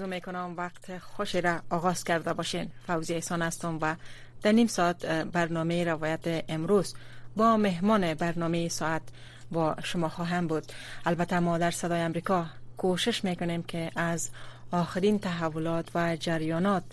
آرزو 0.00 0.10
می‌کنم 0.10 0.54
وقت 0.56 0.98
خوشی 0.98 1.40
را 1.40 1.60
آغاز 1.70 2.04
کرده 2.04 2.32
باشین. 2.32 2.70
فوزی 2.86 3.14
احسان 3.14 3.42
هستم 3.42 3.78
و 3.80 3.96
در 4.42 4.52
نیم 4.52 4.66
ساعت 4.66 5.06
برنامه 5.06 5.84
روایت 5.84 6.44
امروز 6.48 6.94
با 7.36 7.56
مهمان 7.56 8.14
برنامه 8.14 8.68
ساعت 8.68 9.02
با 9.50 9.76
شما 9.82 10.08
خواهم 10.08 10.46
بود. 10.46 10.72
البته 11.06 11.38
ما 11.38 11.58
در 11.58 11.70
صدای 11.70 12.00
امریکا 12.00 12.46
کوشش 12.76 13.24
می‌کنیم 13.24 13.62
که 13.62 13.90
از 13.96 14.30
آخرین 14.70 15.18
تحولات 15.18 15.88
و 15.94 16.16
جریانات 16.16 16.84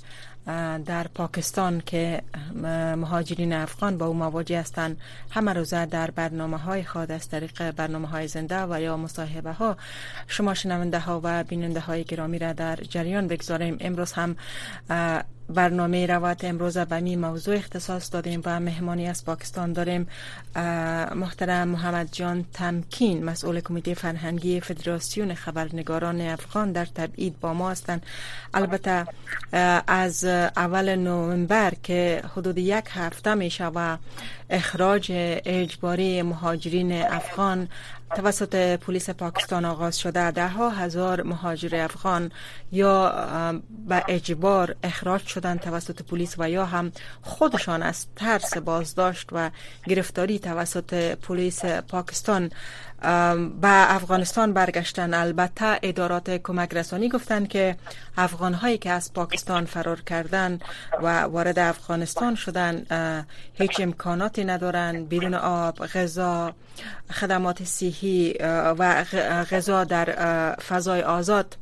در 0.85 1.07
پاکستان 1.07 1.81
که 1.85 2.21
مهاجرین 2.97 3.53
افغان 3.53 3.97
با 3.97 4.05
او 4.05 4.13
مواجه 4.13 4.59
هستند. 4.59 4.97
همه 5.29 5.53
روزه 5.53 5.85
در 5.85 6.11
برنامه 6.11 6.57
های 6.57 6.83
خود 6.83 7.11
از 7.11 7.29
طریق 7.29 7.71
برنامه 7.71 8.07
های 8.07 8.27
زنده 8.27 8.63
و 8.63 8.81
یا 8.81 8.97
مصاحبه 8.97 9.51
ها 9.51 9.77
شما 10.27 10.53
شنونده 10.53 10.99
ها 10.99 11.21
و 11.23 11.43
بیننده 11.43 11.79
های 11.79 12.03
گرامی 12.03 12.39
را 12.39 12.53
در 12.53 12.75
جریان 12.75 13.27
بگذاریم. 13.27 13.77
امروز 13.79 14.11
هم 14.11 14.35
برنامه 15.49 16.05
روایت 16.05 16.43
امروز 16.43 16.77
به 16.77 16.99
می 16.99 17.15
موضوع 17.15 17.55
اختصاص 17.55 18.13
دادیم 18.13 18.41
و 18.45 18.59
مهمانی 18.59 19.07
از 19.07 19.25
پاکستان 19.25 19.73
داریم. 19.73 20.07
محترم 21.15 21.67
محمد 21.67 22.09
جان 22.11 22.45
تمکین 22.53 23.23
مسئول 23.23 23.59
کمیته 23.59 23.93
فرهنگی 23.93 24.59
فدراسیون 24.59 25.33
خبرنگاران 25.33 26.21
افغان 26.21 26.71
در 26.71 26.85
تبعید 26.85 27.39
با 27.39 27.53
ما 27.53 27.71
هستند. 27.71 28.05
البته 28.53 29.05
از 29.87 30.25
اول 30.57 30.95
نوامبر 30.95 31.73
که 31.83 32.23
حدود 32.35 32.57
یک 32.57 32.85
هفته 32.89 33.33
میشه 33.33 33.65
و 33.65 33.97
اخراج 34.49 35.11
اجباری 35.45 36.21
مهاجرین 36.21 36.91
افغان 36.91 37.67
توسط 38.15 38.79
پلیس 38.79 39.09
پاکستان 39.09 39.65
آغاز 39.65 39.99
شده. 39.99 40.31
ده 40.31 40.47
ها 40.47 40.69
هزار 40.69 41.23
مهاجر 41.23 41.75
افغان 41.75 42.31
یا 42.71 43.11
به 43.87 44.03
اجبار 44.07 44.75
اخراج 44.83 45.27
شدن 45.27 45.57
توسط 45.57 46.01
پلیس 46.01 46.35
و 46.37 46.49
یا 46.49 46.65
هم 46.65 46.91
خودشان 47.21 47.83
از 47.83 48.07
ترس 48.15 48.57
بازداشت 48.57 49.29
و 49.31 49.49
گرفتاری 49.87 50.39
توسط 50.39 51.15
پلیس 51.15 51.65
پاکستان. 51.65 52.51
به 53.61 53.95
افغانستان 53.95 54.53
برگشتن. 54.53 55.13
البته 55.13 55.79
ادارات 55.83 56.29
کمک 56.29 56.73
رسانی 56.73 57.09
گفتن 57.09 57.45
که 57.45 57.75
افغان 58.17 58.53
هایی 58.53 58.77
که 58.77 58.91
از 58.91 59.13
پاکستان 59.13 59.65
فرار 59.65 60.01
کردن 60.01 60.59
و 61.03 61.21
وارد 61.21 61.59
افغانستان 61.59 62.35
شدن 62.35 62.85
هیچ 63.53 63.79
امکاناتی 63.79 64.45
ندارن. 64.45 65.05
بدون 65.05 65.33
آب 65.33 65.85
غذا 65.85 66.53
خدمات 67.11 67.63
صحی 67.63 68.35
و 68.79 69.03
غذا 69.51 69.83
در 69.83 70.05
فضای 70.55 71.01
آزاد 71.01 71.57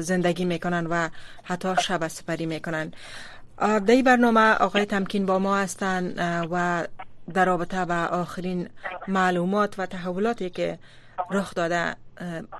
زندگی 0.00 0.44
می‌کنن 0.44 0.86
و 0.86 1.08
حتی 1.42 1.74
شب 1.80 2.08
سپری 2.08 2.46
می‌کنن. 2.46 2.92
در 3.58 3.82
این 3.88 4.04
برنامه 4.04 4.52
آقای 4.52 4.84
تمکین 4.84 5.26
با 5.26 5.38
ما 5.38 5.56
هستند 5.56 6.14
و 6.50 6.84
در 7.34 7.44
رابطه 7.44 7.84
با 7.84 8.08
آخرین 8.10 8.68
معلومات 9.08 9.78
و 9.78 9.86
تحولاتی 9.86 10.50
که 10.50 10.78
رخ 11.30 11.54
داده 11.54 11.96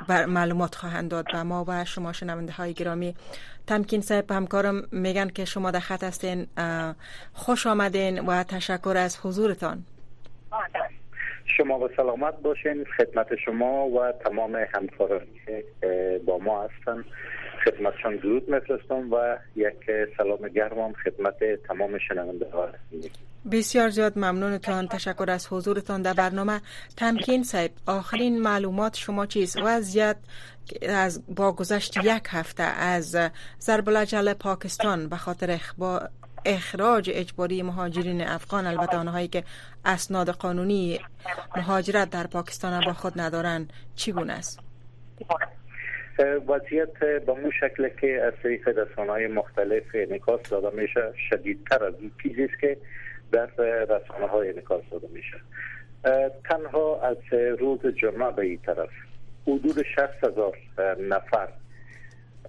بر 0.08 0.26
معلومات 0.26 0.74
خواهند 0.74 1.10
داد 1.10 1.26
و 1.34 1.44
ما 1.44 1.64
و 1.68 1.84
شما 1.84 2.12
شنونده 2.12 2.52
های 2.52 2.74
گرامی 2.74 3.14
تمکین 3.66 4.00
صاحب 4.00 4.30
همکارم 4.30 4.88
میگن 4.92 5.28
که 5.28 5.44
شما 5.44 5.70
در 5.70 5.80
خط 5.80 6.04
هستین 6.04 6.46
خوش 7.32 7.66
آمدین 7.66 8.26
و 8.26 8.42
تشکر 8.42 8.94
از 8.96 9.18
حضورتان. 9.22 9.84
شما 11.56 11.78
با 11.78 11.90
سلامت 11.96 12.34
باشین. 12.42 12.84
خدمت 12.96 13.36
شما 13.36 13.88
و 13.88 14.12
تمام 14.12 14.66
همکارانی 14.74 15.40
با 16.26 16.38
ما 16.38 16.62
هستن. 16.62 17.04
خدمتشان 17.64 18.16
درود 18.16 18.48
میفرستم 18.48 19.12
و 19.12 19.36
یک 19.56 19.90
سلام 20.16 20.48
گرمم 20.48 20.92
خدمت 20.92 21.34
تمام 21.68 21.98
شنونده 21.98 22.50
ها 22.50 22.68
بسیار 23.52 23.88
زیاد 23.88 24.18
ممنونتان. 24.18 24.88
تشکر 24.88 25.26
از 25.28 25.46
حضورتان 25.52 26.02
در 26.02 26.12
برنامه. 26.12 26.60
تمکین 26.96 27.42
صاحب 27.44 27.70
آخرین 27.86 28.42
معلومات 28.42 28.96
شما 28.96 29.26
چیست؟ 29.26 29.58
وضعیت 29.64 30.16
از 30.88 31.22
با 31.36 31.52
گذشت 31.52 31.96
یک 31.96 32.22
هفته 32.28 32.62
از 32.62 33.16
ضرب 33.60 33.88
الجل 33.88 34.32
پاکستان 34.32 35.08
به 35.08 35.16
خاطر 35.16 35.60
اخراج 36.46 37.10
اجباری 37.14 37.62
مهاجرین 37.62 38.22
افغان 38.22 38.66
البته 38.66 38.96
آنهایی 38.96 39.28
که 39.28 39.44
اسناد 39.84 40.28
قانونی 40.28 41.00
مهاجرت 41.56 42.10
در 42.10 42.26
پاکستان 42.26 42.84
با 42.86 42.92
خود 42.92 43.20
ندارند 43.20 43.72
چگونه 43.96 44.32
است؟ 44.32 44.60
وضعیت 46.48 46.98
به 46.98 47.34
مو 47.42 47.50
شکل 47.60 47.88
که 47.88 48.22
از 48.22 48.32
طریق 48.42 48.68
رسانه 48.68 49.28
مختلف 49.28 49.82
انعکاس 49.94 50.40
داده 50.50 50.82
میشه 50.82 51.12
شدیدتر 51.30 51.84
از 51.84 51.94
این 52.00 52.10
چیزی 52.22 52.48
که 52.60 52.76
در 53.34 53.46
رسانه 53.84 54.26
های 54.26 54.50
انعکاس 54.50 54.82
داده 54.90 55.08
میشه 55.12 55.36
تنها 56.44 57.00
از 57.00 57.16
روز 57.58 57.86
جمعه 57.86 58.30
به 58.30 58.42
این 58.42 58.58
طرف 58.66 58.90
حدود 59.42 59.82
60 59.82 60.24
هزار 60.24 60.56
نفر 61.00 61.48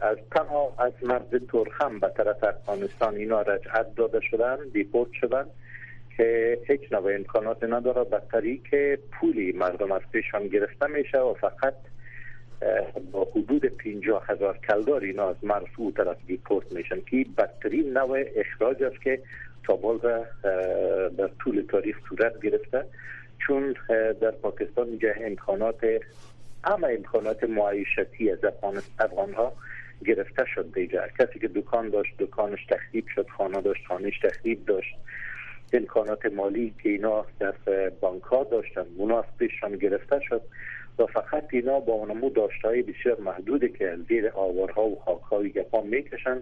از 0.02 0.18
تنها 0.32 0.76
از 0.78 0.92
مرز 1.04 1.42
ترخم 1.52 2.00
به 2.00 2.12
طرف 2.18 2.44
افغانستان 2.44 3.16
اینا 3.16 3.42
رجعت 3.42 3.96
داده 3.96 4.20
شدن 4.20 4.58
دیپورت 4.74 5.12
شدن 5.14 5.46
که 6.18 6.58
هیچ 6.68 6.82
نوع 6.92 7.16
امکانات 7.16 7.64
نداره. 7.64 8.04
به 8.04 8.22
طریق 8.32 8.96
پولی 8.96 9.52
مردم 9.52 9.92
از 9.92 10.02
پیشان 10.12 10.48
گرفته 10.48 10.88
میشه 10.88 11.20
و 11.20 11.34
فقط 11.34 11.74
با 13.12 13.28
حدود 13.36 13.66
50 13.66 14.26
هزار 14.30 14.58
کلدار 14.58 15.02
اینا 15.02 15.30
از 15.30 15.36
مرز 15.44 15.68
او 15.78 15.92
طرف 15.92 16.18
دیپورت 16.28 16.72
میشن 16.72 17.02
که 17.02 17.26
بدترین 17.38 17.98
نوع 17.98 18.24
اخراج 18.36 18.84
است 18.84 19.02
که 19.02 19.20
تا 19.68 19.98
در 21.18 21.30
طول 21.40 21.66
تاریخ 21.70 21.98
صورت 22.10 22.42
گرفته. 22.42 22.86
چون 23.48 23.76
در 24.22 24.32
پاکستان 24.32 24.88
اینجا 24.88 25.10
امکانات 25.22 25.86
همه 26.64 26.88
امکانات 26.88 27.44
معیشتی 27.44 28.32
از 28.32 28.40
افغان 29.00 29.34
ها 29.34 29.54
گرفته 30.06 30.46
شد 30.56 30.74
دیگر 30.74 31.10
کسی 31.20 31.40
که 31.40 31.48
دکان 31.48 31.90
داشت 31.90 32.18
دکانش 32.20 32.66
تخریب 32.66 33.06
شد 33.16 33.28
خانه 33.38 33.62
داشت 33.62 33.86
خانهش 33.88 34.20
تخریب 34.20 34.66
داشت. 34.66 34.96
امکانات 35.74 36.26
مالی 36.26 36.74
که 36.84 36.90
اینا 36.90 37.26
در 37.40 37.54
بانک 38.02 38.24
ها 38.24 38.44
داشتن 38.44 38.86
پیششان 39.40 39.76
گرفته 39.76 40.20
شد. 40.20 40.42
و 41.00 41.06
فقط 41.06 41.44
اینا 41.52 41.80
با 41.80 41.94
اونمو 41.94 42.30
داشته 42.30 42.68
بسیار 42.68 43.20
محدودی 43.20 43.70
که 43.70 43.98
زیر 44.08 44.30
آوارها 44.30 44.84
و 44.84 45.00
خاکهای 45.06 45.50
گپان 45.50 45.88
می‌کشن 45.88 46.42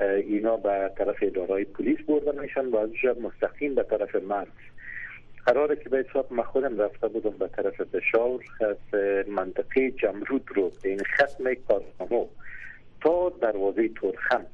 اینا 0.00 0.56
به 0.56 0.90
طرف 0.98 1.16
ادارای 1.22 1.64
پلیس 1.64 1.98
برده 2.08 2.40
میشن 2.40 2.66
و 2.66 2.76
ازش 2.76 3.04
مستقیم 3.04 3.74
به 3.74 3.82
طرف 3.82 4.14
مرز. 4.14 4.48
قراره 5.46 5.76
که 5.76 5.88
به 5.88 6.04
حساب 6.10 6.32
من 6.32 6.42
خودم 6.42 6.80
رفته 6.80 7.08
بودم 7.08 7.30
به 7.30 7.48
طرف 7.48 7.80
بشار 7.80 8.44
از 8.60 9.00
منطقه 9.28 9.90
جمرود 9.90 10.48
رو 10.54 10.72
این 10.84 11.00
ختم 11.04 11.44
کارنامو 11.68 12.26
تا 13.00 13.28
دروازه 13.28 13.88
ترخم. 13.88 14.46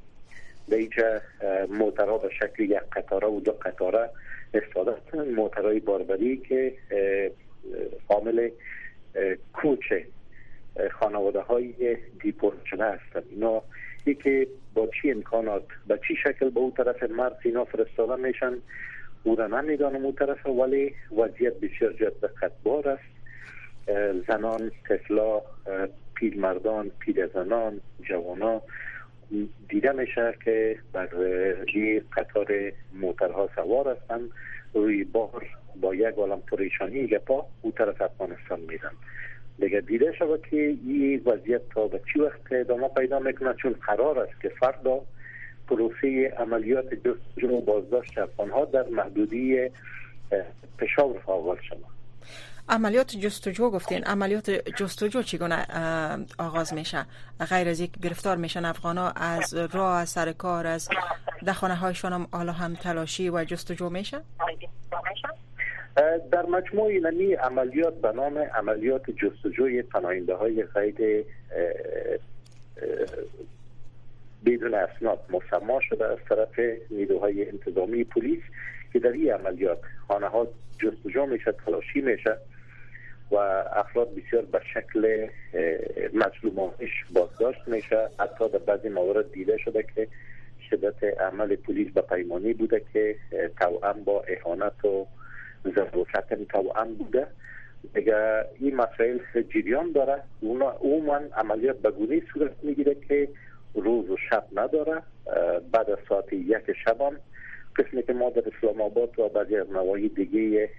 به 0.68 0.76
اینجا 0.76 1.20
موترها 1.68 2.18
به 2.18 2.30
شکل 2.40 2.62
یک 2.62 2.80
قطاره 2.92 3.28
و 3.28 3.40
دو 3.40 3.52
قطاره 3.52 4.10
استفاده 4.54 4.94
موترهای 5.36 5.80
باربری 5.80 6.36
که 6.36 6.72
حامل 8.08 8.50
کوچ 9.52 9.92
خانواده 10.90 11.40
های 11.40 11.96
دیپورت 12.22 12.64
شده 12.64 12.84
هستند 12.84 13.24
اینا 13.30 13.62
که 14.04 14.46
با 14.74 14.88
چی 15.02 15.10
امکانات؟ 15.10 15.62
با 15.88 15.96
چی 15.96 16.16
شکل 16.16 16.50
به 16.50 16.60
اون 16.60 16.70
طرف 16.70 17.02
مرز 17.02 17.32
اینا 17.42 17.64
فرستاده 17.64 18.16
میشن؟ 18.16 18.52
او 19.22 19.36
را 19.36 19.46
نمی‌دانم 19.46 20.04
اون 20.04 20.14
طرف 20.14 20.46
ولی 20.46 20.94
وضعیت 21.16 21.54
بسیار 21.60 21.92
جد 21.92 22.24
قدبار 22.24 22.88
است. 22.88 23.10
زنان 24.28 24.70
طفلا 24.88 25.40
پیل 26.14 26.40
مردان 26.40 26.90
پیل 26.98 27.26
زنان 27.34 27.80
جوانا 28.08 28.62
دیده 29.68 29.92
میشه 29.92 30.34
که 30.44 30.78
بر 30.92 31.06
قطار 32.16 32.72
موترها 32.92 33.48
سوار 33.54 33.96
هستند. 33.96 34.30
روی 34.74 35.04
بار 35.04 35.46
با 35.80 35.94
یک 35.94 36.14
عالم 36.14 36.40
پریشانی 36.40 37.06
گپا 37.06 37.46
او 37.62 37.72
طرف 37.72 38.02
افغانستان 38.02 38.60
میدن. 38.60 38.92
دیگه 39.60 39.80
دیده 39.80 40.12
شود 40.18 40.46
که 40.50 40.56
این 40.56 41.22
وضعیت 41.26 41.60
تا 41.74 41.88
به 41.88 42.00
چی 42.12 42.20
وقت 42.20 42.40
ادامه 42.50 42.88
پیدا 42.88 43.18
می‌کنه؟ 43.18 43.54
چون 43.54 43.72
قرار 43.72 44.18
است 44.18 44.40
که 44.40 44.48
فردا 44.48 45.00
پروسه 45.68 46.34
عملیات 46.38 46.94
جستجو 46.94 47.60
بازداشت 47.60 48.18
افغانها 48.18 48.64
در 48.64 48.84
محدودی 48.88 49.70
پشاور 50.78 51.22
آغاز 51.26 51.58
شد 51.68 51.76
عملیات 52.68 53.16
جستجو 53.16 53.70
گفتین. 53.70 54.04
عملیات 54.04 54.50
جستجو 54.50 55.22
چگونه 55.22 55.66
آغاز 56.38 56.74
میشه؟ 56.74 57.06
غیر 57.50 57.68
از 57.68 57.80
یک 57.80 57.90
گرفتار 58.02 58.36
میشن 58.36 58.64
افغان 58.64 58.98
ها 58.98 59.10
از 59.10 59.54
راه 59.54 60.00
از 60.00 60.08
سر 60.08 60.32
کار 60.32 60.66
از 60.66 60.88
دخانه 61.46 61.74
هایشان 61.74 62.12
هم 62.12 62.28
حالا 62.32 62.52
هم 62.52 62.74
تلاشی 62.74 63.30
و 63.30 63.44
جستجو 63.44 63.90
میشه؟ 63.90 64.20
در 66.32 66.46
مجموع 66.46 66.92
نمی 66.92 67.34
عملیات 67.34 67.94
به 67.94 68.12
نام 68.12 68.38
عملیات 68.38 69.10
جستجوی 69.10 69.82
پناهنده 69.82 70.34
های 70.34 70.64
غیر 70.64 71.24
بدون 74.44 74.74
اسناد 74.74 75.18
مسما 75.30 75.80
شده 75.80 76.04
از 76.06 76.18
طرف 76.28 76.60
نیروهای 76.90 77.48
انتظامی 77.48 78.04
پلیس 78.04 78.42
که 78.92 78.98
در 78.98 79.12
این 79.12 79.32
عملیات 79.32 79.78
خانه 80.08 80.26
ها 80.26 80.46
جستجو 80.78 81.26
میشه 81.26 81.52
تلاشی 81.52 82.00
میشه 82.00 82.36
و 83.30 83.36
افراد 83.76 84.14
بسیار 84.14 84.42
به 84.42 84.60
شکل 84.74 85.28
مظلومانش 86.12 87.04
بازداشت 87.14 87.68
میشه 87.68 88.08
حتی 88.18 88.48
در 88.48 88.58
بعضی 88.58 88.88
موارد 88.88 89.32
دیده 89.32 89.56
شده 89.56 89.84
که 89.94 90.08
شدت 90.70 91.04
عمل 91.20 91.56
پلیس 91.56 91.92
به 91.92 92.00
پیمانی 92.00 92.52
بوده 92.52 92.82
که 92.92 93.16
توأم 93.60 94.04
با 94.04 94.24
احانت 94.28 94.84
و 94.84 95.06
ضرورت 95.64 96.48
توأم 96.48 96.94
بوده. 96.94 97.26
دیگه 97.94 98.44
این 98.60 98.76
مسائل 98.76 99.18
جریان 99.48 99.92
داره 99.92 100.22
عموما 100.42 101.20
عملیات 101.36 101.76
به 101.76 101.90
گونه 101.90 102.22
صورت 102.32 102.52
می‌گیره 102.62 102.96
که 103.08 103.28
روز 103.74 104.10
و 104.10 104.16
شب 104.30 104.44
نداره. 104.52 105.02
بعد 105.72 105.90
از 105.90 105.98
ساعت 106.08 106.32
یک 106.32 106.72
شب 106.84 106.98
قسمی 107.76 108.02
که 108.02 108.12
ما 108.12 108.30
در 108.30 108.42
اسلام 108.56 108.80
آباد 108.80 109.18
و 109.18 109.28
بعضی 109.28 109.56
از 109.56 109.70
نواحی 109.70 110.08
دیگه 110.08 110.70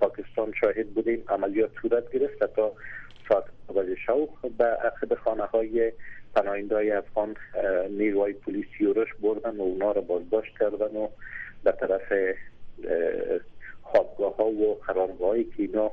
پاکستان 0.00 0.52
شاهد 0.60 0.86
بودیم 0.88 1.24
عملیات 1.28 1.70
صورت 1.82 2.10
گرفت 2.10 2.44
تا 2.44 2.72
ساعت 3.28 3.44
اول 3.68 3.94
شو 4.06 4.28
به 4.58 4.86
اخد 4.86 5.14
خانه 5.14 5.42
های 5.42 5.92
پناهنده 6.34 6.74
های 6.74 6.90
افغان 6.90 7.36
نیروهای 7.90 8.32
پلیس 8.32 8.66
یورش 8.80 9.08
بردن 9.22 9.56
و 9.56 9.62
اونا 9.62 9.92
رو 9.92 10.02
بازداشت 10.02 10.58
کردن 10.58 10.96
و 10.96 11.08
به 11.64 11.72
طرف 11.72 12.12
خوابگاه 13.92 14.36
ها 14.36 14.44
و 14.44 14.80
خرابگاه 14.86 15.28
هایی 15.28 15.44
که 15.44 15.62
اینا 15.62 15.90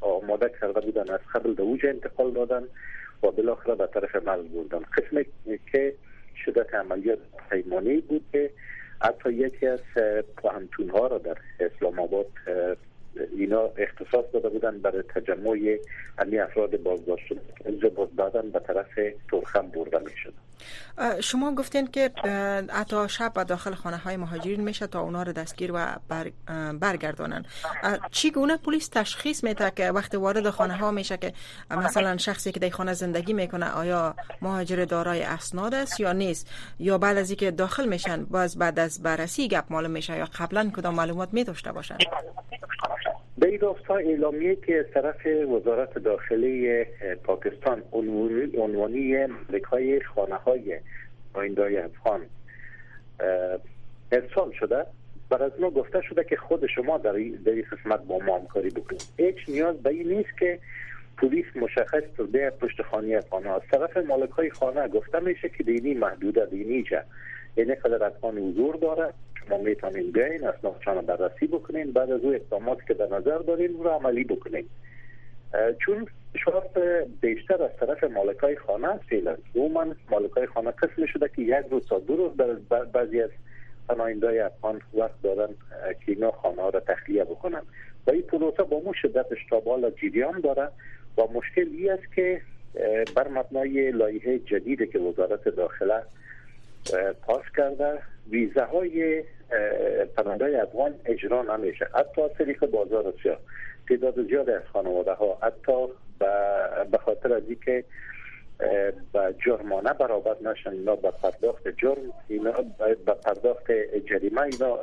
آماده 0.00 0.52
کرده 0.60 0.80
بودن 0.80 1.10
از 1.10 1.20
قبل 1.34 1.54
به 1.54 1.62
اوج 1.62 1.86
انتقال 1.86 2.30
دادن 2.30 2.62
و 3.22 3.30
بالاخره 3.30 3.74
به 3.74 3.86
طرف 3.86 4.16
مرز 4.16 4.44
بردن. 4.44 4.84
قسمی 4.96 5.24
که 5.72 5.94
شدت 6.44 6.74
عملیات 6.74 7.18
پیمانی 7.50 7.96
بود 7.96 8.24
که 8.32 8.50
حتی 9.00 9.32
یکی 9.32 9.66
از 9.66 9.80
پوهنتون 10.36 10.90
ها 10.90 11.06
را 11.06 11.18
در 11.18 11.36
اسلام 11.60 11.98
آباد 11.98 12.26
اینا 13.36 13.70
اختصاص 13.76 14.24
داده 14.32 14.48
بودن 14.48 14.78
برای 14.78 15.02
تجمع 15.02 15.78
امی 16.18 16.38
افراد 16.38 16.82
بازداشت 16.82 17.26
شده. 17.26 17.88
باز 17.88 18.16
دادن 18.16 18.50
به 18.50 18.58
طرف 18.58 18.98
ترخم 19.30 19.68
برده 19.68 19.98
می 19.98 20.16
شد 20.16 20.34
شما 21.20 21.54
گفتین 21.54 21.86
که 21.86 22.10
حتی 22.68 23.08
شب 23.08 23.32
و 23.36 23.44
داخل 23.44 23.74
خانه 23.74 23.96
های 23.96 24.16
مهاجرین 24.16 24.60
میشه 24.60 24.86
تا 24.86 25.00
اونا 25.00 25.22
رو 25.22 25.32
دستگیر 25.32 25.70
و 25.74 25.86
بر 26.08 26.32
برگردانن. 26.72 27.44
گونه 28.34 28.56
پلیس 28.56 28.88
تشخیص 28.88 29.44
میده 29.44 29.70
که 29.70 29.90
وقتی 29.90 30.16
وارد 30.16 30.50
خانه 30.50 30.76
ها 30.76 30.90
میشه 30.90 31.16
که 31.16 31.32
مثلا 31.70 32.16
شخصی 32.16 32.52
که 32.52 32.60
در 32.60 32.70
خانه 32.70 32.92
زندگی 32.92 33.32
می‌کنه 33.32 33.70
آیا 33.70 34.14
مهاجر 34.42 34.84
دارای 34.84 35.22
اسناد 35.22 35.74
است 35.74 36.00
یا 36.00 36.12
نیست؟ 36.12 36.48
یا 36.78 36.98
بعد 36.98 37.16
از 37.16 37.30
اینکه 37.30 37.50
داخل 37.50 37.88
میشن 37.88 38.24
باز 38.24 38.58
بعد 38.58 38.78
از 38.78 39.02
بررسی 39.02 39.48
گپ 39.48 39.64
معلوم 39.70 39.90
میشه 39.90 40.16
یا 40.16 40.24
قبلا 40.24 40.70
کدام 40.76 40.94
معلومات 40.94 41.28
می 41.32 41.44
داشته 41.44 41.72
باشن؟ 41.72 41.98
به 43.38 43.48
این 43.48 43.60
راستا 43.60 43.94
اعلامیه 43.94 44.56
که 44.56 44.78
از 44.78 44.84
طرف 44.94 45.26
وزارت 45.26 45.98
داخلی 45.98 46.84
پاکستان 47.24 47.82
عنوانی 48.58 49.26
ملک 49.26 50.02
خانه 50.14 50.34
های 50.34 50.80
آیندای 51.34 51.76
افغان 51.76 52.20
ارسال 54.12 54.52
شده. 54.60 54.86
بر 55.30 55.42
از 55.42 55.52
گفته 55.60 56.02
شده 56.02 56.24
که 56.24 56.36
خود 56.36 56.66
شما 56.66 56.98
در 56.98 57.12
این 57.12 57.38
قسمت 57.72 58.04
با 58.04 58.18
ما 58.18 58.38
همکاری 58.38 58.70
بکنید. 58.70 59.02
هیچ 59.16 59.36
نیاز 59.48 59.76
به 59.76 59.90
این 59.90 60.12
نیست 60.12 60.38
که 60.38 60.58
پلیس 61.18 61.44
مشخص 61.56 62.02
کرده 62.18 62.50
پشت 62.50 62.82
خانه 62.82 63.16
افغان 63.16 63.46
از 63.46 63.62
طرف 63.70 63.96
مالک 63.96 64.30
های 64.30 64.50
خانه 64.50 64.88
گفته 64.88 65.20
میشه 65.20 65.48
که 65.48 65.62
دینی 65.62 65.94
محدوده 65.94 66.46
دینی 66.46 66.82
جا 66.82 67.02
یعنی 67.56 67.74
قدر 67.74 68.04
افغان 68.04 68.38
حضور 68.38 68.76
داره. 68.76 69.12
شما 69.48 69.58
می‌تونین 69.58 70.10
بیاین 70.10 70.46
اسنادشان 70.46 71.06
بررسی 71.06 71.46
بکنین 71.46 71.92
بعد 71.92 72.10
از 72.10 72.20
او 72.20 72.34
اقدامات 72.34 72.78
که 72.88 72.94
در 72.94 73.06
نظر 73.06 73.38
دارین 73.38 73.78
رو 73.78 73.88
عملی 73.88 74.24
بکنین 74.24 74.66
چون 75.78 76.06
شرط 76.44 76.78
بیشتر 77.20 77.62
از 77.62 77.70
طرف 77.80 78.04
مالکای 78.04 78.56
خانه 78.56 78.88
است 78.88 79.04
عموما 79.54 79.86
مالکای 80.10 80.46
خانه 80.46 80.70
قسم 80.70 81.06
شده 81.06 81.30
که 81.36 81.42
یک 81.42 81.66
روز 81.70 81.86
تا 81.86 81.98
دو 81.98 82.16
روز 82.16 82.36
در 82.70 82.84
بعضی 82.84 83.22
از 83.22 83.30
پناهنده 83.88 84.44
افغان 84.44 84.80
وقت 84.94 85.22
دارن 85.22 85.48
که 86.06 86.12
اینا 86.12 86.30
خانه 86.30 86.62
ها 86.62 86.68
را 86.68 86.80
تخلیه 86.80 87.24
بکنن. 87.24 87.62
و 88.06 88.10
این 88.10 88.22
پروسه 88.22 88.62
با 88.62 88.80
مو 88.80 88.94
شدتش 88.94 89.38
تا 89.50 89.60
بالا 89.60 89.92
داره 90.42 90.68
و 91.18 91.22
مشکل 91.34 91.68
ای 91.72 91.88
است 91.88 92.14
که 92.14 92.40
بر 93.16 93.28
مبنای 93.28 93.90
لایحه 93.90 94.38
جدید 94.38 94.90
که 94.92 94.98
وزارت 94.98 95.44
داخله 95.48 96.02
پاس 97.22 97.42
کرده. 97.56 98.02
ویزه 98.30 98.64
های 98.64 99.24
پناهنده 100.16 100.62
افغان 100.62 100.94
اجرا 101.04 101.42
نمیشه. 101.42 101.88
حتی 101.94 102.28
طریق 102.38 102.66
بازار 102.66 103.14
سیاه 103.22 103.38
تعداد 103.88 104.26
زیاد 104.26 104.50
از 104.50 104.62
خانواده 104.72 105.12
ها 105.12 105.38
حتی 105.42 105.86
به 106.90 106.98
خاطر 106.98 107.32
از 107.32 107.42
اینکه 107.46 107.84
به 109.12 109.34
جرمانه 109.46 109.92
برابر 109.92 110.36
نشن 110.50 110.70
اینا 110.70 110.96
به 110.96 111.10
پرداخت 111.10 111.68
جرم 111.68 112.12
اینا 112.28 112.52
به 113.06 113.14
پرداخت 113.14 113.72
جریمه 114.06 114.40
اینا 114.42 114.78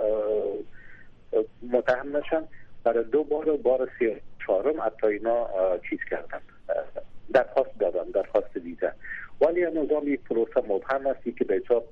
متهم 1.72 2.18
نشن. 2.18 2.44
برای 2.84 3.04
دو 3.04 3.24
بار 3.24 3.50
و 3.50 3.58
بار 3.58 3.90
سی 4.00 4.16
چهارم 4.46 4.82
حتی 4.82 5.08
اینا 5.08 5.50
چیز 5.90 6.00
کردن. 6.10 6.42
درخواست 7.34 7.80
دادن 7.80 8.04
درخواست 8.04 8.56
ویزه. 8.56 8.94
ولی 9.42 9.62
نظام 9.62 10.16
پروسه 10.30 10.62
مبهم 10.70 11.08
هستی 11.08 11.32
که 11.32 11.44
به 11.44 11.62
حساب 11.66 11.86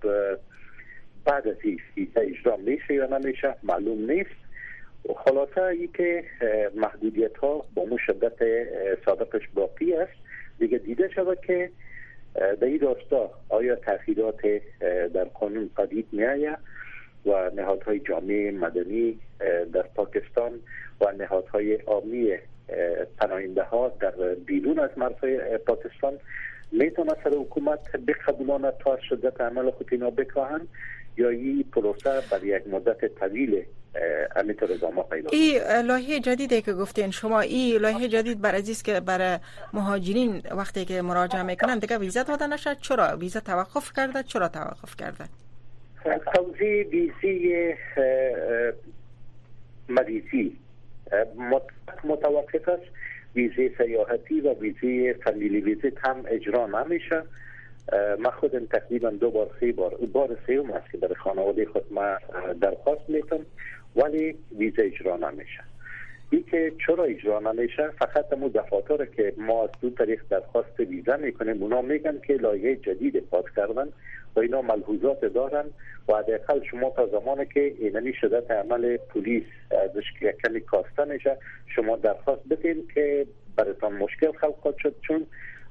بعد 1.26 1.48
از 1.48 1.56
این 1.64 1.80
اجرا 2.16 2.58
میشه 2.58 2.94
یا 2.94 3.18
نمیشه 3.18 3.56
معلوم 3.64 4.12
نیست. 4.12 4.48
خلاصه 5.16 5.62
ای 5.62 5.88
که 5.88 6.24
محدودیت 6.76 7.38
ها 7.38 7.66
با 7.76 7.86
مو 7.86 7.98
شدت 7.98 8.38
سابقش 9.06 9.42
باقی 9.54 9.94
است. 9.94 10.14
دیگه 10.60 10.78
دیده 10.78 11.10
شود 11.16 11.40
که 11.42 11.70
به 12.60 12.66
این 12.66 12.80
راستا 12.80 13.32
آیا 13.50 13.76
تاخیرات 13.76 14.42
در 15.14 15.24
قانون 15.24 15.70
قدید 15.78 16.08
می 16.12 16.48
و 17.26 17.52
نهادهای 17.56 18.00
جامعه 18.00 18.52
مدنی 18.52 19.20
در 19.74 19.82
پاکستان 19.82 20.52
و 21.02 21.12
نهادهای 21.12 21.78
آمی 21.86 22.38
پناهنده 23.18 23.64
ها 23.64 23.90
در 24.00 24.12
بیرون 24.46 24.80
از 24.80 24.90
مرزهای 24.98 25.58
پاکستان 25.58 26.20
می‌تونه 26.72 27.14
سر 27.24 27.30
حکومت 27.30 27.80
بقبولاند 28.08 28.74
تا 28.78 29.00
شدت 29.10 29.42
عمل 29.42 29.72
خود 29.72 29.88
اینا 29.92 30.10
بکاهند 30.10 30.68
یا 31.18 31.30
این 31.30 31.66
پروسه 31.72 32.22
بر 32.32 32.44
یک 32.44 32.68
مدت 32.68 33.20
طویل 33.20 33.64
همینطور 34.36 34.72
ادامه 34.72 35.04
پیدا 35.04 35.30
این 35.32 35.62
لایحه 35.82 36.20
جدیدی 36.20 36.62
که 36.62 36.74
گفتین 36.74 37.12
شما 37.12 37.40
این 37.40 37.82
لایحه 37.82 38.08
جدید 38.08 38.42
بر 38.42 38.56
عزیز 38.56 38.84
که 38.84 39.00
برای 39.00 39.38
مهاجرین 39.74 40.42
وقتی 40.52 40.86
که 40.86 41.02
مراجعه 41.02 41.44
می‌کنن 41.44 41.80
دیگه 41.80 41.98
ویزا 41.98 42.24
داده 42.24 42.48
نشد 42.48 42.78
چرا؟ 42.80 43.18
ویزا 43.18 43.40
توقف 43.40 43.92
کرده. 43.96 44.24
چرا 44.24 44.48
توقف 44.48 44.96
کرده؟ 44.96 45.26
توضیح 46.36 46.88
ویزی 46.88 47.74
مریضی. 49.90 50.58
متوقف 52.04 52.70
است. 52.70 52.84
ویزه 53.38 53.72
سیاحتی 53.78 54.42
و 54.42 54.54
ویزه 54.54 55.14
فامیلی 55.14 55.62
ویزیت 55.62 55.94
هم 56.06 56.24
اجرا 56.28 56.68
نمیشه. 56.68 57.24
من 58.20 58.32
خودم 58.40 58.66
تقریبا 58.66 59.10
دو 59.10 59.32
بار 59.32 59.50
سه 59.60 59.72
بار 59.72 59.96
بار 60.14 60.38
سوم 60.48 60.72
است 60.72 60.92
که 60.92 60.98
برای 60.98 61.16
خانواده 61.16 61.66
خود 61.66 61.84
ما 61.92 62.18
درخواست 62.62 63.10
می‌تونم 63.10 63.46
ولی 63.96 64.36
ویزا 64.58 64.84
اجرا 64.84 65.16
نمیشه. 65.16 65.64
این 66.30 66.44
که 66.52 66.72
چرا 66.88 67.04
اجرا 67.04 67.40
نمیشه؟ 67.40 67.90
فقط 68.00 68.34
مو 68.34 68.50
دفاتر 68.50 69.06
که 69.06 69.34
ما 69.38 69.64
از 69.64 69.70
دو 69.82 69.90
طریق 69.90 70.22
درخواست 70.30 70.80
ویزا 70.80 71.18
می‌کنیم 71.18 71.64
اونا 71.64 71.82
میگن 71.82 72.20
که 72.28 72.34
لایه 72.34 72.76
جدید 72.76 73.20
پاس 73.20 73.46
کردن 73.56 73.88
و 74.36 74.40
اینا 74.40 74.62
ملحوظات 74.62 75.26
دارن 75.26 75.66
و 76.10 76.14
حداقل 76.14 76.64
شما 76.72 76.90
تا 76.90 77.08
زمانی 77.08 77.46
که 77.46 77.60
اینمی 77.60 78.14
شدت 78.14 78.52
عمل 78.52 78.98
پلیس 78.98 79.44
ازش 79.72 80.04
کمی 80.44 80.62
کاسته 80.62 81.06
میشه 81.06 81.38
شما 81.76 81.96
درخواست 81.96 82.42
بدین 82.50 82.88
که 82.94 83.26
براتان 83.56 83.94
مشکل 83.94 84.32
خلق 84.32 84.78
شد. 84.78 84.96
چون 85.08 85.26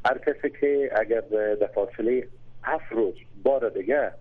هر 0.07 0.19
کسی 0.19 0.51
که 0.61 0.91
اگر 0.97 1.21
در 1.61 1.67
فاصله 1.67 2.29
هفت 2.63 2.93
روز 2.93 3.15
بار 3.43 3.69
دیگه 3.69 4.13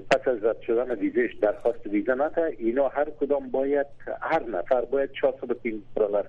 پس 0.00 0.28
از 0.28 0.44
رد 0.44 0.60
شدن 0.60 0.94
ویزش 0.94 1.34
درخواست 1.42 1.86
ویزا 1.86 2.14
نده 2.14 2.56
اینا 2.58 2.88
هر 2.88 3.04
کدام 3.20 3.50
باید 3.50 3.86
هر 4.20 4.42
نفر 4.42 4.80
باید 4.80 5.12
405 5.12 5.74
دلار 5.96 6.28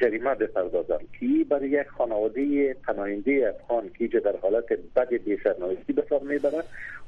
جریمه 0.00 0.34
بپردازن 0.34 0.98
که 1.20 1.26
برای 1.50 1.68
یک 1.68 1.86
خانواده 1.86 2.74
پناهنده 2.74 3.54
افغان 3.60 3.90
که 3.98 4.20
در 4.20 4.36
حالت 4.42 4.64
بد 4.96 5.14
بی‌سرنوشتی 5.14 5.92
به 5.92 6.04
سر 6.10 6.18
می‌بره 6.18 6.62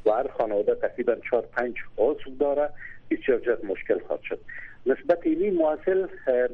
و 0.07 0.11
هر 0.11 0.29
خانواده 0.29 0.75
تقریبا 0.75 1.17
4 1.31 1.43
5 1.43 1.75
عضو 1.99 2.31
داره 2.41 2.71
بسیار 3.11 3.39
جد 3.39 3.65
مشکل 3.65 3.99
خواهد 3.99 4.23
شد. 4.23 4.41
نسبت 4.87 5.19
اینی 5.23 5.51
معاصل 5.51 6.07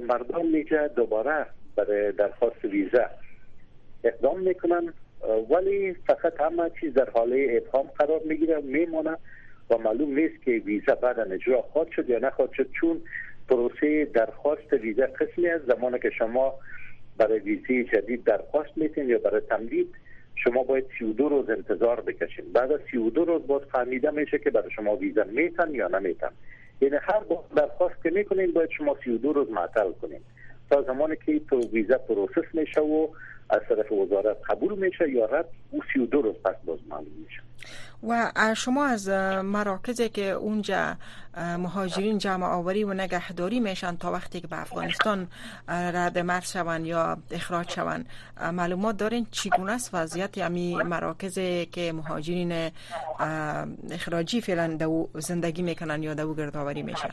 مردم 0.09 0.47
میجه 0.47 0.89
دوباره 0.89 1.47
برای 1.77 2.13
درخواست 2.13 2.65
ویزا 2.65 3.07
اقدام 4.05 4.41
می‌کنن 4.41 4.93
ولی 5.51 5.95
فقط 6.07 6.41
همه 6.41 6.71
چیز 6.81 6.95
در 6.95 7.11
حاله 7.11 7.63
ابهام 7.63 7.87
قرار 7.99 8.21
می‌گیره 8.25 8.61
میمونه 8.61 9.17
و 9.71 9.79
معلوم 9.79 10.15
نیست 10.15 10.43
که 10.45 10.51
ویزا 10.51 10.95
بعد 10.95 11.33
اجرا 11.33 11.63
خواهد 11.63 11.91
شد 11.91 12.11
یا 12.11 12.19
نخواهد 12.19 12.53
شد 12.53 12.71
چون 12.81 13.01
پروسه 13.49 14.05
درخواست 14.05 14.73
ویزا 14.73 15.07
قسمی 15.07 15.49
از 15.49 15.61
زمانی 15.69 15.99
که 15.99 16.11
شما 16.11 16.55
برای 17.19 17.39
ویزی 17.39 17.85
جدید 17.85 18.25
درخواست 18.25 18.71
میتین 18.77 19.09
یا 19.09 19.19
برای 19.19 19.41
تمدید 19.41 19.89
شما 20.35 20.63
باید 20.63 20.85
32 20.99 21.29
روز 21.29 21.51
انتظار 21.51 22.01
بکشین 22.01 22.53
بعد 22.53 22.73
از 22.73 22.81
32 22.91 23.25
روز 23.25 23.47
باز 23.47 23.63
فهمیده 23.73 24.11
میشه 24.11 24.39
که 24.39 24.51
برای 24.51 24.71
شما 24.71 24.97
ویزا 24.97 25.25
میتن 25.25 25.75
یا 25.75 25.89
نمیتن. 25.89 26.31
یعنی 26.81 26.97
هر 27.03 27.19
بار 27.19 27.45
درخواست 27.57 28.03
که 28.03 28.11
می‌کنین 28.11 28.53
باید 28.53 28.71
شما 28.71 28.97
32 29.05 29.33
روز 29.33 29.51
معطل 29.51 29.93
کنین 29.93 30.21
تا 30.71 30.83
زمانی 30.83 31.17
که 31.27 31.41
تو 31.51 31.61
ویزا 31.73 31.99
process 31.99 32.55
میشه 32.55 32.81
و 32.81 33.09
از 33.51 33.61
طرف 33.69 33.93
وزارت 33.93 34.37
قبول 34.49 34.79
میشه 34.79 35.11
یا 35.11 35.27
رد؟ 35.27 35.49
او 35.71 35.81
32 35.93 36.23
روز 36.23 36.35
پس 36.45 36.55
باز 36.65 36.79
معلوم 36.89 37.13
میشه. 37.25 37.43
و 38.09 38.33
شما 38.55 38.85
از 38.87 39.09
مراکزی 39.45 40.09
که 40.09 40.31
اونجا 40.31 40.97
مهاجرین 41.37 42.19
جمع 42.19 42.47
آوری 42.47 42.85
و 42.85 42.95
نگهداری 42.95 43.61
میشن 43.61 43.97
تا 43.97 44.13
وقتی 44.13 44.41
که 44.41 44.47
به 44.47 44.61
افغانستان 44.61 45.29
رد 45.69 46.19
مرز 46.19 46.53
شوند 46.53 46.87
یا 46.87 47.19
اخراج 47.31 47.71
شوند 47.71 48.07
معلومات 48.53 48.97
دارین 48.97 49.27
چگونه 49.31 49.73
است 49.73 49.91
وضعیت 49.93 50.39
امی 50.39 50.75
مراکزی 50.75 51.67
که 51.67 51.93
مهاجرین 51.93 52.71
اخراجی 53.91 54.41
فعلا 54.41 54.79
زندگی 55.15 55.63
می‌کنن 55.63 56.03
یا 56.03 56.15
دو 56.15 56.35
گردآوری 56.35 56.83
میشن؟ 56.83 57.11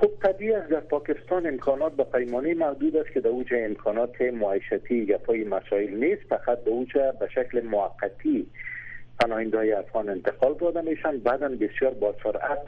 خب 0.00 0.10
طبیعی 0.22 0.52
است 0.52 0.70
در 0.70 0.80
پاکستان 0.80 1.46
امکانات 1.46 1.92
به 1.92 2.04
پیمانی 2.04 2.54
محدود 2.54 2.96
است 2.96 3.10
که 3.10 3.20
در 3.20 3.28
اوج 3.28 3.46
امکانات 3.52 4.20
معیشتی 4.20 4.96
یا 4.96 5.18
پای 5.18 5.44
مسائل 5.44 5.90
نیست 5.90 6.22
فقط 6.22 6.64
به 6.64 6.70
اوج 6.70 6.92
به 6.92 7.28
شکل 7.34 7.60
موقتی 7.60 8.46
پناهنده 9.20 9.78
افغان 9.78 10.08
انتقال 10.08 10.54
داده 10.54 10.80
میشن. 10.80 11.18
بعدا 11.18 11.48
بسیار 11.48 11.94
با 11.94 12.14
سرعت 12.22 12.66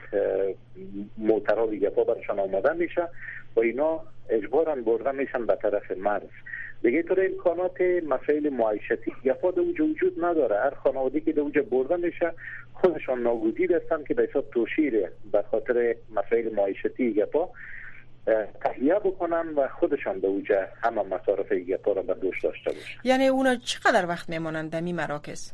و 1.18 1.66
گپا 1.66 2.04
برشان 2.04 2.38
آماده 2.38 2.72
میشه. 2.72 3.08
و 3.56 3.60
اینا 3.60 4.00
اجبارا 4.28 4.74
برده 4.74 5.12
میشن 5.12 5.46
به 5.46 5.58
طرف 5.62 5.90
مرز. 5.90 6.30
دیگه 6.82 7.02
طور 7.02 7.26
امکانات 7.30 7.80
مسائل 8.08 8.48
معیشتی 8.48 9.12
گپا 9.24 9.50
در 9.50 9.60
اوج 9.60 9.80
وجود 9.80 10.24
نداره. 10.24 10.60
هر 10.60 10.74
خانواده 10.74 11.20
که 11.20 11.32
در 11.32 11.40
اوج 11.40 11.58
برده 11.58 11.96
میشه 11.96 12.32
خودشان 12.72 13.22
ناگزیر 13.22 13.76
هستن 13.76 14.04
که 14.04 14.14
به 14.14 14.28
حساب 14.30 14.50
توشیره. 14.50 15.12
به 15.32 15.42
خاطر 15.50 15.96
مسائل 16.14 16.54
معیشتی 16.54 17.14
گپا 17.14 17.50
تهیه 18.64 18.94
بکنن 18.94 19.48
و 19.56 19.68
خودشان 19.68 20.20
به 20.20 20.28
اوجه 20.28 20.68
همه 20.82 21.02
مصارف 21.02 21.52
گپا 21.52 21.92
را 21.92 22.02
به 22.02 22.14
دوش 22.14 22.40
داشته 22.40 22.70
باشن. 22.70 23.00
یعنی 23.04 23.26
اونا 23.26 23.56
چقدر 23.56 24.06
وقت 24.06 24.28
میمانند 24.28 24.70
در 24.70 24.80
می 24.80 24.92
مراکز؟ 24.92 25.52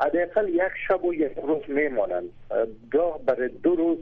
حداقل 0.00 0.48
یک 0.48 0.72
شب 0.88 1.04
و 1.04 1.14
یک 1.14 1.32
روز 1.42 1.62
میمانند. 1.68 2.28
گاه 2.90 3.18
برای 3.26 3.48
دو 3.48 3.74
روز 3.74 3.98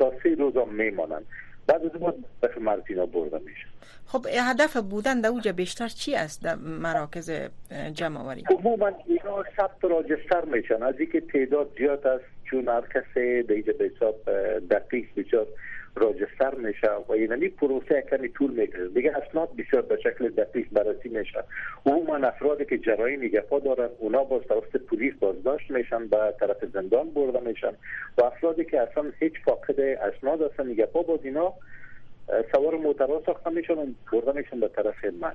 تا 0.00 0.12
سه 0.22 0.34
روز 0.34 0.56
هم 0.56 0.74
میمانند. 0.74 1.26
بعد 1.66 1.84
از 1.84 1.90
اون 1.94 2.24
به 2.40 2.50
مرزینا 2.60 3.06
برده 3.06 3.38
میشه 3.38 3.66
خب 4.06 4.26
هدف 4.40 4.76
بودن 4.76 5.20
در 5.20 5.28
اوجه 5.28 5.52
بیشتر 5.52 5.88
چی 5.88 6.14
است 6.14 6.42
در 6.42 6.54
مراکز 6.54 7.30
جمع 7.92 8.20
آوری 8.20 8.44
عموما 8.50 8.90
اینا 9.06 9.44
ثبت 9.56 9.84
راجستر 9.84 10.44
میشن. 10.44 10.82
از 10.82 10.94
اینکه 10.98 11.20
تعداد 11.20 11.70
زیاد 11.78 12.06
است 12.06 12.24
چون 12.50 12.68
هر 12.68 12.80
کسی 12.94 13.42
به 13.42 13.64
حساب 13.80 14.16
دقیق 14.70 15.06
بسیار 15.16 15.46
راجستر 15.96 16.54
میشه 16.54 16.88
و 17.08 17.16
یعنی 17.16 17.48
پروسه 17.48 18.04
کمی 18.10 18.28
طول 18.28 18.50
می‌کشه. 18.50 18.88
دیگه 18.88 19.12
اسناد 19.16 19.48
بسیار 19.56 19.82
به 19.82 19.98
شکل 20.02 20.28
دقیق 20.28 20.66
بررسی 20.72 21.08
میشه. 21.08 21.44
عموما 21.86 22.16
افرادی 22.16 22.64
که 22.64 22.78
جرایم 22.78 23.22
نگهپا 23.22 23.58
دارن 23.58 23.88
اونا 23.98 24.24
باز 24.24 24.42
توسط 24.42 24.82
پلیس 24.86 25.14
بازداشت 25.20 25.70
میشن 25.70 26.06
به 26.06 26.34
طرف 26.40 26.64
زندان 26.72 27.10
برده 27.10 27.40
میشن 27.40 27.72
و 28.18 28.24
افرادی 28.24 28.64
که 28.64 28.80
اصلا 28.80 29.04
هیچ 29.20 29.32
فاقد 29.44 29.80
اسناد 29.80 30.42
هستن 30.42 30.66
نگهپا 30.66 31.02
باز 31.02 31.20
اینا 31.22 31.52
سوار 32.52 32.74
موترها 32.74 33.22
ساخته 33.26 33.50
میشن 33.50 33.74
و 33.74 33.86
برده 34.12 34.32
میشن 34.32 34.60
به 34.60 34.68
طرف 34.68 35.04
من 35.20 35.32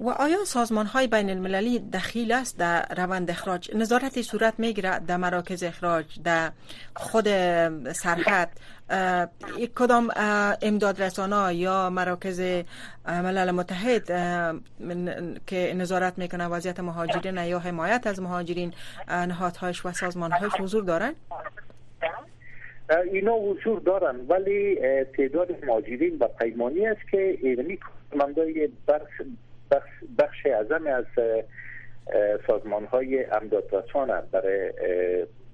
و 0.00 0.08
آیا 0.08 0.44
سازمان 0.44 0.86
های 0.86 1.06
بین 1.06 1.30
المللی 1.30 1.78
دخیل 1.78 2.32
است 2.32 2.58
در 2.58 2.86
روند 2.96 3.30
اخراج؟ 3.30 3.76
نظارت 3.76 4.22
صورت 4.22 4.54
می‌گیره 4.58 4.98
در 4.98 5.16
مراکز 5.16 5.62
اخراج 5.62 6.06
در 6.24 6.50
خود 6.96 7.28
سرحد 7.92 8.50
کدام 9.74 10.10
امداد 10.62 11.02
رسانه 11.02 11.54
یا 11.54 11.90
مراکز 11.90 12.40
ملل 13.06 13.50
متحد 13.50 14.06
که 15.46 15.74
نظارت 15.76 16.18
می‌کنه 16.18 16.48
وضعیت 16.48 16.80
مهاجرین 16.80 17.36
یا 17.36 17.58
حمایت 17.58 18.06
از 18.06 18.22
مهاجرین 18.22 18.72
نهادهایش 19.08 19.86
و 19.86 19.92
سازمانهایش 19.92 20.52
حضور 20.60 20.84
دارن؟ 20.84 21.14
اینا 23.12 23.32
حضور 23.32 23.80
دارن 23.80 24.16
ولی 24.28 24.78
تعداد 25.16 25.64
مهاجرین 25.64 26.18
با 26.18 26.28
پیمانی 26.28 26.86
است 26.86 27.00
که 27.10 27.38
ایرانی 27.42 27.78
کارمندای 28.10 28.68
بخش, 28.88 29.22
بخش 30.18 30.46
اعظم 30.46 30.86
از 30.86 31.04
سازمان 32.46 32.84
های 32.84 33.24
امداد 33.24 33.64
برای 34.32 34.72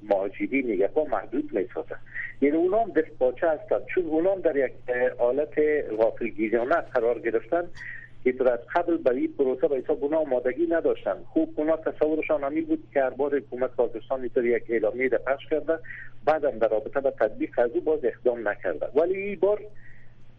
مهاجرین 0.03 0.73
نگهبان 0.73 1.11
محدود 1.11 1.53
می 1.53 1.69
سازن 1.75 1.99
یعنی 2.41 2.57
اونا 2.57 2.79
هم 2.83 2.91
دست 2.91 3.19
باچه 3.19 3.49
هستن. 3.49 3.79
چون 3.95 4.07
اونا 4.07 4.33
هم 4.33 4.41
در 4.41 4.57
یک 4.57 4.73
حالت 5.19 5.59
غافلگیرانه 5.99 6.75
قرار 6.75 7.19
گرفتن 7.19 7.65
که 8.25 8.35
از 8.53 8.59
قبل 8.75 8.97
برای 8.97 9.29
پروسه 9.29 9.69
به 9.69 9.77
حساب 9.77 10.05
اونا 10.05 10.19
آمادگی 10.19 10.67
نداشتن. 10.67 11.17
خوب 11.33 11.55
اونا 11.57 11.77
تصورشان 11.77 12.45
همین 12.45 12.65
بود 12.65 12.85
که 12.95 13.03
هر 13.03 13.11
بار 13.11 13.37
حکومت 13.37 13.71
پاکستان 13.71 14.21
اینطور 14.21 14.47
یک 14.47 14.65
اعلامیه 14.69 15.09
ده 15.09 15.19
پخش 15.19 15.47
کرده. 15.47 15.79
بعدم 16.25 16.59
در 16.59 16.69
رابطه 16.69 17.01
با 17.01 17.11
تطبیق 17.11 17.59
از 17.59 17.71
او 17.71 17.81
باز 17.81 18.01
اقدام 18.05 18.49
نکرده. 18.49 18.87
ولی 18.95 19.17
این 19.17 19.39
بار 19.41 19.61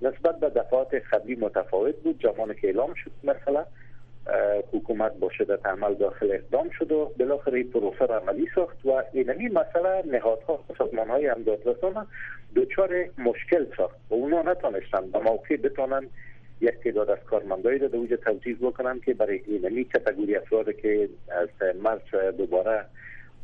نسبت 0.02 0.40
به 0.40 0.50
دفعات 0.50 0.94
قبلی 0.94 1.36
متفاوت 1.36 1.96
بود. 1.96 2.24
زمانی 2.24 2.54
که 2.56 2.68
اعلام 2.68 2.94
شد 2.94 3.12
مثلا 3.24 3.66
حکومت 4.74 5.14
با 5.14 5.30
شدت 5.30 5.66
عمل 5.66 5.94
داخل 5.94 6.32
اقدام 6.32 6.70
شد 6.70 6.92
و 6.92 7.12
بالاخره 7.20 7.64
پروسه 7.64 8.06
را 8.06 8.18
عملی 8.18 8.48
ساخت 8.56 8.86
و 8.86 9.04
اینمی 9.14 9.48
مثلا 9.48 10.02
نهادها 10.12 10.64
سازمان 10.78 11.10
های 11.10 11.28
امدادرسان 11.28 12.08
دچار 12.56 13.06
مشکل 13.18 13.66
ساخت. 13.78 13.96
و 14.10 14.14
اونا 14.14 14.42
نتانستن 14.42 15.12
به 15.12 15.20
موقع 15.20 15.58
بتانن 15.58 16.08
یک 16.62 16.76
تعداد 16.84 17.10
از 17.10 17.18
کارمندایی 17.26 17.80
را 17.80 17.88
در 17.88 17.96
اوج 17.96 18.14
توجیه 18.26 18.56
بکنن 18.56 19.00
که 19.00 19.14
برای 19.14 19.42
اینمی 19.48 19.84
کتگوری 19.84 20.36
افراد 20.36 20.76
که 20.76 21.10
از 21.32 21.50
مرز 21.84 22.36
دوباره 22.38 22.86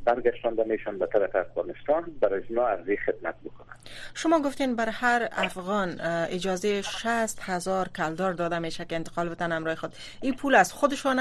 برگشتانده 0.06 0.64
میشن 0.64 0.98
به 0.98 1.08
طرف 1.08 1.36
افغانستان 1.36 2.04
برای 2.22 2.42
اینا 2.50 2.68
عرضی 2.68 2.98
خدمت 2.98 3.36
بکنن 3.46 3.76
شما 4.14 4.40
گفتین 4.40 4.76
بر 4.76 4.90
هر 4.90 5.30
افغان 5.32 6.02
اجازه 6.30 6.82
60 6.82 7.40
هزار 7.42 7.88
کلدار 7.88 8.34
داده 8.34 8.60
میشه 8.60 8.86
که 8.86 8.96
انتقال 8.96 9.30
بتن 9.30 9.52
همراه 9.52 9.76
خود. 9.76 9.94
این 10.22 10.36
پول 10.36 10.56
از 10.56 10.74
خودشان 10.74 11.20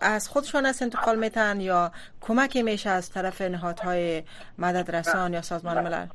از 0.00 0.28
خودشان 0.28 0.66
است 0.66 0.82
انتقال 0.82 1.18
میتن 1.18 1.60
یا 1.60 1.92
کمکی 2.20 2.62
میشه 2.62 2.90
از 2.90 3.10
طرف 3.10 3.40
نهادهای 3.40 4.22
مدد 4.58 4.96
رسان 4.96 5.32
یا 5.32 5.42
سازمان 5.42 5.80
ملل؟ 5.84 6.06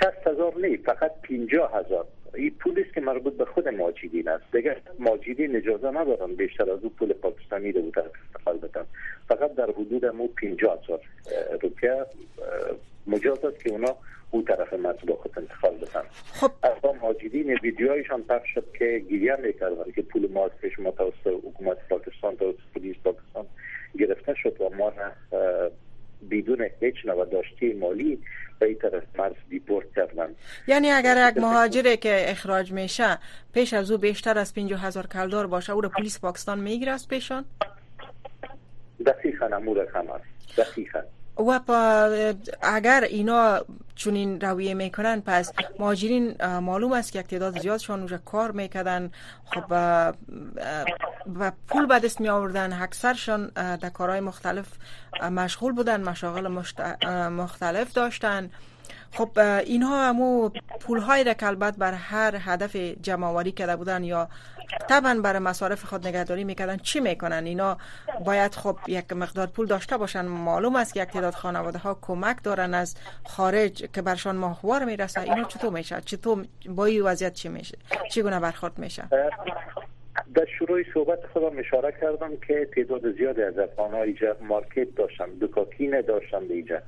60 0.00 0.26
هزار 0.26 0.54
نه 0.60 0.76
فقط 0.76 1.12
50 1.28 1.70
هزار. 1.74 2.06
این 2.34 2.50
پولی 2.50 2.84
که 2.94 3.00
مربوط 3.00 3.32
به 3.32 3.44
خود 3.44 3.68
ماجدین 3.68 4.28
است. 4.28 4.44
دیگه 4.56 4.76
ماجدین 4.98 5.56
اجازه 5.56 5.90
ندارن 5.90 6.34
بیشتر 6.34 6.70
از 6.70 6.78
اون 6.82 6.92
پول 6.98 7.12
پاکستانی 7.12 7.72
رو 7.72 7.82
بدن 7.82 8.84
فقط 9.28 9.54
در 9.54 9.70
حدود 9.70 10.06
مو 10.06 10.28
50 10.28 10.78
هزار 10.82 11.00
روپیه 11.62 12.06
مجاز 13.06 13.44
است 13.44 13.64
که 13.64 13.70
اونا 13.70 13.96
او 14.30 14.42
طرف 14.42 14.74
با 15.06 15.14
خود 15.14 15.32
انتقال 15.36 15.74
بدن 15.74 16.02
خب. 16.32 16.50
اصلا 16.62 16.92
ماجدین 16.92 17.58
ویدیوهایشان 17.62 18.22
پخش 18.22 18.54
شد 18.54 18.64
که 18.78 19.02
گریه 19.10 19.36
می‌کردن 19.36 19.92
که 19.94 20.02
پول 20.02 20.32
ما 20.32 20.44
از 20.44 20.50
پیش 20.60 20.78
ما 20.78 20.90
توسط 20.90 21.26
حکومت 21.26 21.88
پاکستان 21.88 22.36
توسط 22.36 22.58
پلیس 22.74 22.96
پاکستان 23.04 23.46
گرفته 23.98 24.34
شد 24.34 24.60
و 24.60 24.70
ما 24.78 24.92
بدون 26.30 26.68
هیچ 26.80 26.94
نوع 27.04 27.24
داشتی 27.24 27.72
مالی 27.72 28.18
به 28.58 28.66
این 28.66 28.78
طرف 28.78 29.02
مرز 29.18 29.34
دیپورت 29.50 29.86
کردن. 29.96 30.34
یعنی 30.66 30.90
اگر 30.90 31.30
یک 31.30 31.36
مهاجره 31.36 31.96
که 31.96 32.30
اخراج 32.30 32.72
میشه 32.72 33.18
پیش 33.52 33.74
از 33.74 33.90
او 33.90 33.98
بیشتر 33.98 34.38
از 34.38 34.54
50 34.54 34.86
هزار 34.86 35.06
کلدار 35.06 35.46
باشه 35.46 35.72
او 35.72 35.80
را 35.80 35.88
پلیس 35.88 36.20
پاکستان 36.20 36.60
می‌گیره 36.60 36.92
از 36.92 37.08
پیشان؟ 37.08 37.44
دقیقا 39.06 39.46
امور 39.46 39.88
هم 39.94 40.10
است 40.10 40.56
دقیقا. 40.56 41.00
و 41.36 41.60
اگر 42.62 43.00
اینا 43.00 43.60
چنین 43.94 44.40
رویه 44.40 44.74
می‌کنن 44.74 45.20
پس 45.20 45.52
ماجرین 45.78 46.46
معلوم 46.46 46.92
است 46.92 47.12
که 47.12 47.22
تعداد 47.22 47.60
زیادشان 47.60 47.98
اونجا 47.98 48.18
کار 48.18 48.50
می‌کردن. 48.50 49.10
خب 49.44 49.64
و 51.34 51.52
پول 51.68 51.86
به 51.86 51.98
دست 51.98 52.20
می 52.20 52.28
آوردن 52.28 52.72
اکثرشان 52.72 53.46
در 53.56 53.88
کارهای 53.88 54.20
مختلف 54.20 54.66
مشغول 55.22 55.72
بودن 55.72 56.02
مشاغل 56.02 56.48
مختلف 57.28 57.92
داشتن. 57.92 58.50
خب 59.12 59.38
اینها 59.38 60.08
همو 60.08 60.50
پول 60.80 60.98
های 60.98 61.24
را 61.24 61.34
که 61.34 61.46
البته 61.46 61.78
بر 61.78 61.92
هر 61.92 62.36
هدف 62.40 62.76
جمعوری 62.76 63.52
کرده 63.52 63.76
بودن 63.76 64.04
یا 64.04 64.28
طبعا 64.88 65.20
برای 65.24 65.38
مصارف 65.38 65.84
خود 65.84 66.06
نگهداری 66.06 66.44
می‌کردن 66.44 66.76
چی 66.76 67.00
می‌کنن؟ 67.00 67.44
اینا 67.46 67.78
باید 68.24 68.54
خب 68.54 68.76
یک 68.86 69.12
مقدار 69.12 69.46
پول 69.46 69.66
داشته 69.66 69.96
باشن. 69.96 70.24
معلوم 70.24 70.76
است 70.76 70.94
که 70.94 71.02
یک 71.02 71.08
تعداد 71.08 71.34
خانواده 71.34 71.78
ها 71.78 71.98
کمک 72.02 72.42
دارن 72.42 72.74
از 72.74 72.96
خارج 73.24 73.90
که 73.92 74.02
برشان 74.02 74.36
ماهوار 74.36 74.84
می‌رسه. 74.84 75.20
اینا 75.20 75.44
چطور 75.44 75.72
میشه؟ 75.72 76.00
چطور 76.00 76.44
با 76.68 76.84
این 76.84 77.02
وضعیت 77.02 77.34
چی 77.34 77.48
میشه؟ 77.48 77.78
چگونه 78.10 78.40
برخورد 78.40 78.78
میشه؟ 78.78 79.02
در 80.34 80.46
شروع 80.58 80.82
صحبت 80.94 81.18
خودم 81.32 81.58
اشاره 81.58 81.94
کردم 82.00 82.30
که 82.48 82.68
تعداد 82.74 83.16
زیادی 83.16 83.42
از 83.42 83.58
افغان 83.58 83.94
اینجا 83.94 84.36
مارکت 84.40 84.94
داشتن 84.96 85.26
دکاکین 85.40 86.00
داشتن 86.00 86.42
اینجا 86.50 86.82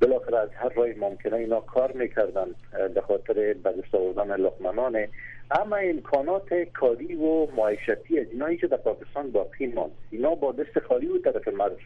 بالاخره 0.00 0.38
از 0.38 0.48
هر 0.54 0.68
رای 0.68 0.94
ممکنه 0.94 1.36
اینا 1.36 1.60
کار 1.60 1.92
می‌کردن 1.92 2.46
به 2.94 3.00
خاطر 3.00 3.52
دست 3.52 3.94
آوردن 3.94 4.36
لقمنانه 4.36 5.08
اما 5.50 5.76
امکانات 5.76 6.54
کاری 6.54 7.14
و 7.14 7.46
معیشتی 7.46 8.20
از 8.20 8.26
اینایی 8.30 8.56
که 8.56 8.66
در 8.66 8.76
پاکستان 8.76 9.30
باقی 9.30 9.66
ماند. 9.66 9.92
اینا 10.10 10.34
با 10.34 10.52
دست 10.52 10.78
خالی 10.78 11.06
و 11.06 11.18
طرف 11.18 11.48
مرز 11.48 11.76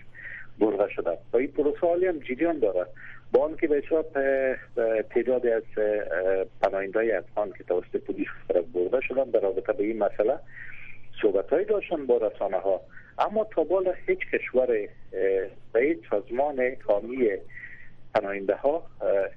برده 0.58 0.88
شده 0.88 1.18
و 1.32 1.36
این 1.36 1.48
پروسه 1.48 2.08
هم 2.08 2.18
جریان 2.18 2.58
داره. 2.58 2.86
با 3.32 3.44
آنکه 3.44 3.66
به 3.68 3.82
حساب 3.86 4.06
تعداد 5.02 5.46
از 5.46 5.62
پناهنده 6.62 7.18
افغان 7.18 7.52
که 7.58 7.64
توسط 7.64 7.96
پلیس 7.96 8.26
برده 8.74 9.00
شدن 9.00 9.24
در 9.24 9.40
رابطه 9.40 9.72
به 9.72 9.84
این 9.84 9.98
مسئله 9.98 10.38
صحبت 11.22 11.68
داشتن 11.68 12.06
با 12.06 12.16
رسانه 12.16 12.56
ها 12.56 12.80
اما 13.18 13.46
تا 13.54 13.64
بالا 13.64 13.92
هیچ 14.06 14.18
کشور 14.32 14.88
به 15.72 15.80
هیچ 15.80 15.98
سازمان 16.10 16.70
کامی 16.74 17.28
پناهنده 18.14 18.54
ها 18.54 18.86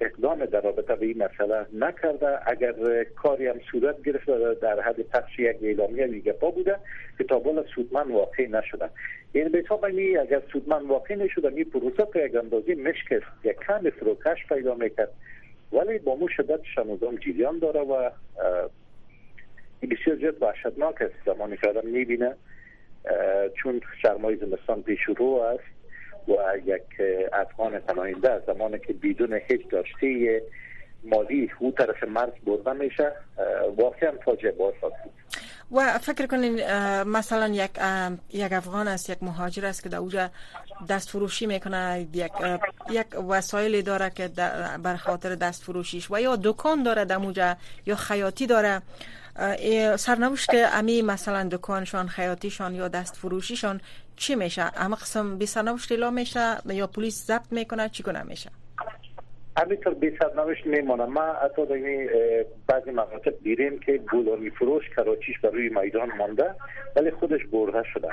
اقدام 0.01 0.46
در 0.46 0.62
رابطه 0.62 0.96
به 0.96 1.06
این 1.06 1.18
مسئله 1.18 1.65
نکرده. 1.74 2.50
اگر 2.50 3.03
کاری 3.03 3.48
هم 3.48 3.60
صورت 3.72 4.03
گرفته 4.03 4.53
در 4.62 4.80
حد 4.82 5.01
پخش 5.01 5.39
یک 5.39 5.58
اعلامیه 5.62 6.06
لیگ 6.06 6.32
پا 6.32 6.51
بوده 6.51 6.75
که 7.18 7.24
تا 7.24 7.39
بالا 7.39 7.63
سودمن 7.75 8.12
واقع 8.12 8.48
نشده. 8.48 8.89
این 9.34 9.50
به 9.50 9.63
حساب 9.65 9.86
اگر 9.86 10.42
سودمن 10.53 10.88
واقع 10.88 11.15
نشده 11.15 11.50
می 11.50 11.63
پروسه 11.63 12.08
که 12.13 12.20
یک 12.20 12.36
اندازی 12.36 12.75
مشکل 12.75 13.20
یک 13.44 13.56
کم 13.68 13.89
فروکش 13.89 14.48
پیدا 14.50 14.75
می‌کرد. 14.75 15.12
ولی 15.72 16.00
با 16.00 16.15
مو 16.15 16.27
شدت 16.27 16.60
شنوزام 16.75 17.15
جریان 17.15 17.60
داره 17.60 17.82
و 17.82 18.10
بسیار 19.82 20.18
زیاد 20.18 20.42
وحشتناک 20.42 21.01
است. 21.01 21.13
زمانی 21.25 21.58
که 21.58 21.70
آدم 21.70 21.88
می‌بینه 21.88 22.36
چون 23.56 23.82
سرمای 24.03 24.36
زمستان 24.36 24.84
پیش 24.84 25.00
رو 25.18 25.25
است 25.25 25.73
و 26.27 26.58
یک 26.65 26.82
افغان 27.34 27.80
پناهنده 27.80 28.42
زمانی 28.48 28.80
که 28.80 28.94
بدون 28.94 29.39
هیچ 29.48 29.70
داشته 29.70 30.42
مالی 31.03 31.51
او 31.60 31.72
طرف 31.72 32.03
مرز 32.03 32.32
برده 32.46 32.74
میشه 32.74 33.12
واقعا 33.77 34.12
فاجعه 34.25 34.51
باز 34.51 34.74
و 35.72 36.00
فکر 36.00 36.25
کنین 36.25 36.63
مثلا 37.03 37.48
یک 37.48 37.72
یک 38.30 38.53
افغان 38.53 38.88
است 38.88 39.09
یک 39.09 39.24
مهاجر 39.24 39.66
است 39.66 39.83
که 39.83 39.90
در 39.90 39.98
اوجا 39.98 40.29
دست 40.90 41.09
فروشی 41.09 41.46
می‌کنه 41.46 42.07
یک 42.14 42.31
یک 42.90 43.07
وسایلی 43.29 43.81
داره 43.81 44.09
که 44.09 44.27
بر 44.83 44.96
خاطر 44.96 45.36
دست 45.36 45.64
فروشیش 45.64 46.12
و 46.12 46.22
یا 46.22 46.36
دکان 46.44 46.83
داره 46.83 47.05
در 47.05 47.16
اوجا 47.16 47.55
یا 47.86 47.96
خیاطی 47.96 48.48
داره. 48.48 48.81
سرنوشت 49.98 50.50
امی 50.53 51.01
مثلا 51.01 51.50
دکانشان 51.51 52.07
خیاطیشان 52.07 52.75
یا 52.75 52.88
دست 52.88 53.16
فروشیشان 53.16 53.81
چی 54.16 54.36
میشه؟ 54.36 54.72
اما 54.76 54.96
قسم 54.96 55.38
بی 55.38 55.46
سرنوشت 55.46 55.92
اعلام 55.92 56.14
میشه 56.14 56.58
یا 56.66 56.88
پلیس 56.88 57.26
ضبط 57.26 57.52
می‌کنه؟ 57.52 57.90
چی 57.90 58.04
کنه 58.04 58.24
میشه؟ 58.24 58.50
همینطور 59.58 59.94
بی 59.94 60.18
سرنوشت 60.22 60.66
میمونه. 60.66 61.06
ما 61.06 61.34
حتی 61.44 61.66
در 61.66 61.78
بعضی 62.68 62.92
مناطق 62.92 63.34
دیریم 63.44 63.80
که 63.80 63.98
گلانی 64.14 64.50
فروش 64.50 64.84
کراچیش 64.96 65.40
بر 65.40 65.50
روی 65.50 65.70
میدان 65.70 66.18
مانده 66.18 66.56
ولی 66.96 67.12
خودش 67.12 67.42
برده 67.52 67.84
شده. 67.94 68.10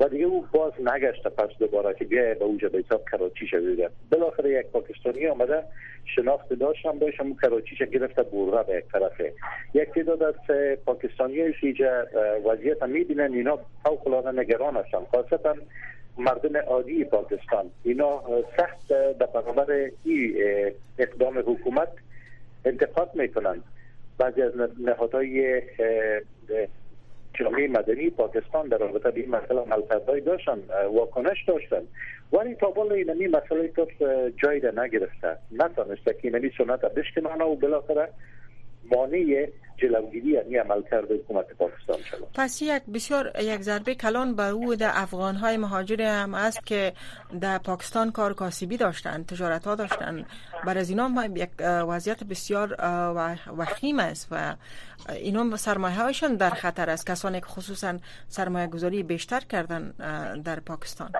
و 0.00 0.08
دیگه 0.08 0.24
او 0.24 0.46
باز 0.52 0.72
نگشته 0.84 1.28
پس 1.28 1.48
دوباره 1.58 1.94
که 1.94 2.04
بیایه 2.04 2.34
به 2.34 2.44
اوجا 2.44 2.68
به 2.68 2.78
حساب 2.78 3.04
کراچی 3.12 3.46
شده 3.46 3.90
بالاخره 4.10 4.50
یک 4.50 4.66
پاکستانی 4.66 5.26
آمده 5.26 5.62
شناخت 6.04 6.52
داشتم 6.52 6.98
باشم 6.98 7.22
اون 7.22 7.36
کراچیش 7.42 7.78
گرفته 7.82 8.22
برده 8.22 8.62
به 8.62 8.78
یک 8.78 8.84
طرفه. 8.92 9.32
یک 9.74 9.88
تعداد 9.88 10.22
از 10.22 10.34
پاکستانی 10.86 11.40
اینجا 11.62 12.06
وضعیت 12.44 12.82
می‌بینن 12.82 13.32
اینا 13.32 13.58
فوق 13.84 14.26
نگران 14.26 14.76
هستن. 14.76 14.98
خاصتا 15.12 15.54
مردم 16.18 16.56
عادی 16.56 17.04
پاکستان. 17.04 17.70
اینا 17.82 18.22
سخت 18.56 18.88
در 18.88 19.26
برابر 19.26 19.90
این 20.04 20.36
اقدام 20.98 21.38
حکومت 21.38 21.88
انتقاد 22.64 23.10
می‌کنن. 23.14 23.62
بعضی 24.18 24.42
از 24.42 24.52
نهادهای 24.80 25.62
جامعه 27.34 27.68
مدنی 27.68 28.10
پاکستان 28.10 28.68
در 28.68 28.78
رابطه 28.78 29.10
به 29.10 29.20
این 29.20 29.30
مسئله 29.30 29.60
عملکردهایی 29.60 30.20
داشتن 30.20 30.58
واکنش 30.92 31.44
داشتن. 31.44 31.82
ولی 32.32 32.54
تا 32.54 32.70
بالا 32.70 32.94
اینمی 32.94 33.26
مسئله 33.26 33.68
تو 33.68 33.86
جای 34.42 34.60
ده 34.60 34.80
نگرفته. 34.80 35.36
نتانسته 35.52 36.12
که 36.12 36.20
اینمی 36.22 36.52
سنت 36.58 36.80
بشکنانه 36.80 37.44
و 37.44 37.54
بالاخره 37.54 38.08
مانع 38.90 39.48
جلوگیری 39.76 40.30
یعنی 40.30 40.56
عمل 40.56 40.82
کرده 40.90 41.14
حکومت 41.14 41.46
پاکستان 41.52 41.96
شد 42.10 42.26
پس 42.34 42.62
یک 42.62 42.82
بسیار 42.94 43.32
یک 43.40 43.60
ضربه 43.60 43.94
کلان 43.94 44.36
به 44.36 44.48
او 44.48 44.74
در 44.74 44.90
افغان 44.94 45.34
های 45.34 45.56
مهاجر 45.56 46.02
هم 46.02 46.34
است 46.34 46.66
که 46.66 46.92
در 47.40 47.58
پاکستان 47.58 48.12
کار 48.12 48.34
کاسبی 48.34 48.76
داشتن 48.76 49.24
تجارت 49.24 49.66
ها 49.66 49.74
داشتن 49.74 50.24
بر 50.66 50.78
از 50.78 50.90
اینا 50.90 51.10
یک 51.36 51.50
وضعیت 51.88 52.24
بسیار 52.24 52.76
وخیم 53.58 53.98
است 53.98 54.28
و 54.30 54.54
اینا 55.08 55.56
سرمایه 55.56 55.96
هایشان 55.96 56.36
در 56.36 56.50
خطر 56.50 56.90
است. 56.90 57.10
کسانی 57.10 57.40
که 57.40 57.46
خصوصا 57.46 57.98
سرمایه 58.28 58.66
گذاری 58.66 59.02
بیشتر 59.02 59.40
کردن 59.40 59.94
در 60.44 60.60
پاکستان. 60.60 61.10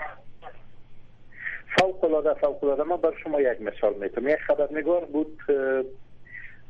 فوق 1.78 2.04
العاده 2.04 2.34
فوق 2.34 2.64
العاده 2.64 2.82
ما 2.82 2.96
بر 2.96 3.12
شما 3.24 3.40
یک 3.40 3.60
مثال 3.60 3.94
می‌تونم. 3.94 4.28
یک 4.28 4.38
خبرنگار 4.46 5.04
بود 5.04 5.38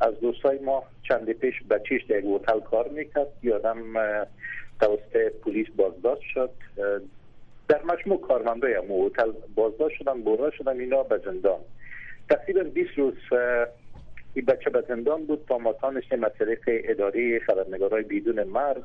از 0.00 0.20
دوستای 0.20 0.58
ما 0.58 0.82
چند 1.08 1.32
پیش 1.32 1.62
بچیش 1.70 2.04
در 2.04 2.18
یک 2.18 2.24
هتل 2.24 2.60
کار 2.60 2.88
می‌کرد. 2.88 3.26
یادم 3.42 3.76
توسط 4.80 5.32
پلیس 5.44 5.66
بازداشت 5.76 6.22
شد. 6.34 6.50
در 7.68 7.82
مجموع 7.84 8.20
کارمنده 8.20 8.78
هم 8.78 9.06
هتل 9.06 9.32
بازداشت 9.54 9.96
شدن 9.98 10.22
برده 10.22 10.56
شدن 10.56 10.80
اینا 10.80 11.02
به 11.02 11.20
زندان. 11.24 11.60
تقریبا 12.30 12.62
20 12.62 12.90
روز 12.96 13.14
این 14.34 14.44
بچه 14.44 14.70
به 14.70 14.84
زندان 14.88 15.26
بود. 15.26 15.44
تا 15.48 15.58
ما 15.58 15.72
تانشتیم 15.72 16.18
مسئله 16.18 16.58
اداره 16.66 17.38
خبرنگارای 17.38 18.02
بدون 18.02 18.42
مرز 18.42 18.82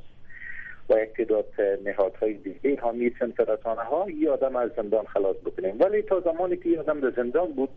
و 0.89 0.93
یک 0.93 1.09
تعداد 1.17 1.53
نهادهای 1.85 2.33
دیگه 2.33 2.81
حامی 2.81 3.11
سنتراتانه 3.19 3.81
ها 3.81 4.05
یه 4.09 4.29
آدم 4.29 4.55
از 4.55 4.71
زندان 4.77 5.05
خلاص 5.05 5.35
بکنیم. 5.45 5.79
ولی 5.79 6.01
تا 6.01 6.19
زمانی 6.19 6.57
که 6.57 6.69
یه 6.69 6.79
آدم 6.79 6.99
در 6.99 7.11
زندان 7.11 7.53
بود 7.53 7.69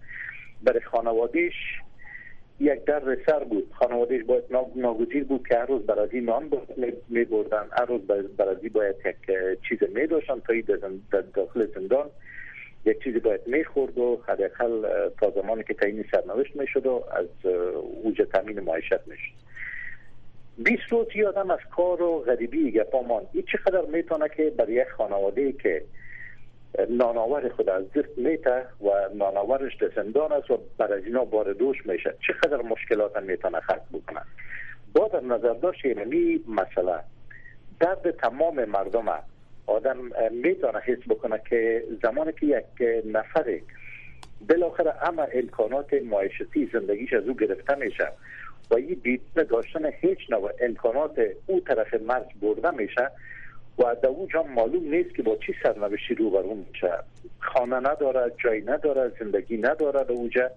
برای 0.63 0.81
خانوادهش 0.81 1.55
یک 2.61 2.85
در 2.85 3.19
سر 3.27 3.45
بود. 3.45 3.73
خانوادهش 3.75 4.25
باید 4.25 4.45
ناگزیر 4.77 5.25
بود 5.25 5.49
که 5.49 5.57
هر 5.57 5.67
روز 5.67 5.83
برازی 5.83 6.21
نان 6.21 6.51
می 7.09 7.25
بردن 7.25 7.67
هر 7.73 7.85
روز 7.85 8.01
برازی 8.37 8.69
باید 8.69 8.97
یک 9.05 9.17
چیز 9.69 9.79
می 9.95 10.07
داشتن 10.07 10.41
تا 10.41 10.55
در 11.13 11.21
داخل 11.21 11.67
زندان. 11.75 12.11
یک 12.85 13.05
چیزی 13.05 13.19
باید 13.19 13.41
می 13.47 13.65
خورد 13.65 13.99
و 13.99 14.21
حداقل 14.27 14.89
تا 15.21 15.31
زمانی 15.31 15.65
که 15.65 15.75
تعیین 15.75 16.05
سرنوشت 16.11 16.57
می 16.57 16.67
شد 16.67 16.87
و 16.87 17.05
از 17.11 17.53
اوج 18.05 18.23
تامین 18.33 18.61
معیشت 18.61 19.07
می 19.07 19.17
شد 19.17 19.49
20 20.59 20.83
روز 20.91 21.07
یادم 21.15 21.51
از 21.51 21.59
کار 21.77 22.03
و 22.03 22.19
غریبی 22.19 22.73
گپا 22.73 23.03
مان 23.03 23.23
این 23.33 23.45
چقدر 23.53 23.87
می‌تونه 23.93 24.29
که 24.37 24.51
برای 24.51 24.73
یک 24.73 24.89
خانواده 24.89 25.53
که 25.53 25.83
ناناور 26.91 27.49
خود 27.49 27.69
از 27.69 27.85
دست 27.93 28.19
میته 28.19 28.67
و 28.81 29.15
ناناورش 29.15 29.77
در 29.77 29.91
زندان 29.97 30.33
است 30.33 30.51
و 30.51 30.59
برای 30.79 31.05
اینا 31.05 31.25
بار 31.25 31.53
دوش 31.53 31.87
میشه. 31.87 32.15
چقدر 32.27 32.63
مشکلات 32.63 33.17
می‌تونه 33.17 33.61
خلق 33.61 33.83
بکنه. 33.93 34.21
با 34.95 35.09
در 35.09 35.21
نظر 35.21 35.53
داشت 35.53 35.85
اینمی 35.85 36.45
مسئله. 36.49 37.01
درد 37.81 38.11
تمام 38.11 38.65
مردم 38.65 39.23
آدم 39.67 39.97
می‌تونه 40.31 40.79
حس 40.79 40.99
بکنه 41.09 41.41
که 41.51 41.85
زمانی 42.03 42.33
که 42.33 42.47
یک 42.47 42.89
نفر 43.07 43.61
بالاخره 44.49 45.09
اما 45.09 45.23
امکانات 45.23 45.95
معیشتی 45.95 46.71
زندگیش 46.73 47.13
از 47.13 47.29
او 47.29 47.35
گرفته 47.37 47.75
میشه 47.75 48.09
و 48.71 48.75
این 48.75 49.01
دیدن 49.03 49.43
داشتن 49.43 49.91
هیچ 50.01 50.19
نوع 50.31 50.53
امکانات 50.61 51.21
او 51.47 51.61
طرف 51.61 51.95
مرز 51.95 52.27
برده 52.43 52.71
میشه 52.71 53.11
و 53.79 53.97
در 54.03 54.09
اونجا 54.09 54.43
معلوم 54.43 54.95
نیست 54.95 55.15
که 55.15 55.23
با 55.23 55.37
چی 55.47 55.55
سرنوشتی 55.63 56.15
رو 56.15 56.55
میشه 56.55 56.91
خانه 57.39 57.77
نداره 57.77 58.33
جای 58.45 58.61
نداره 58.61 59.13
زندگی 59.21 59.57
نداره 59.57 60.05
در 60.05 60.13
اونجا. 60.13 60.51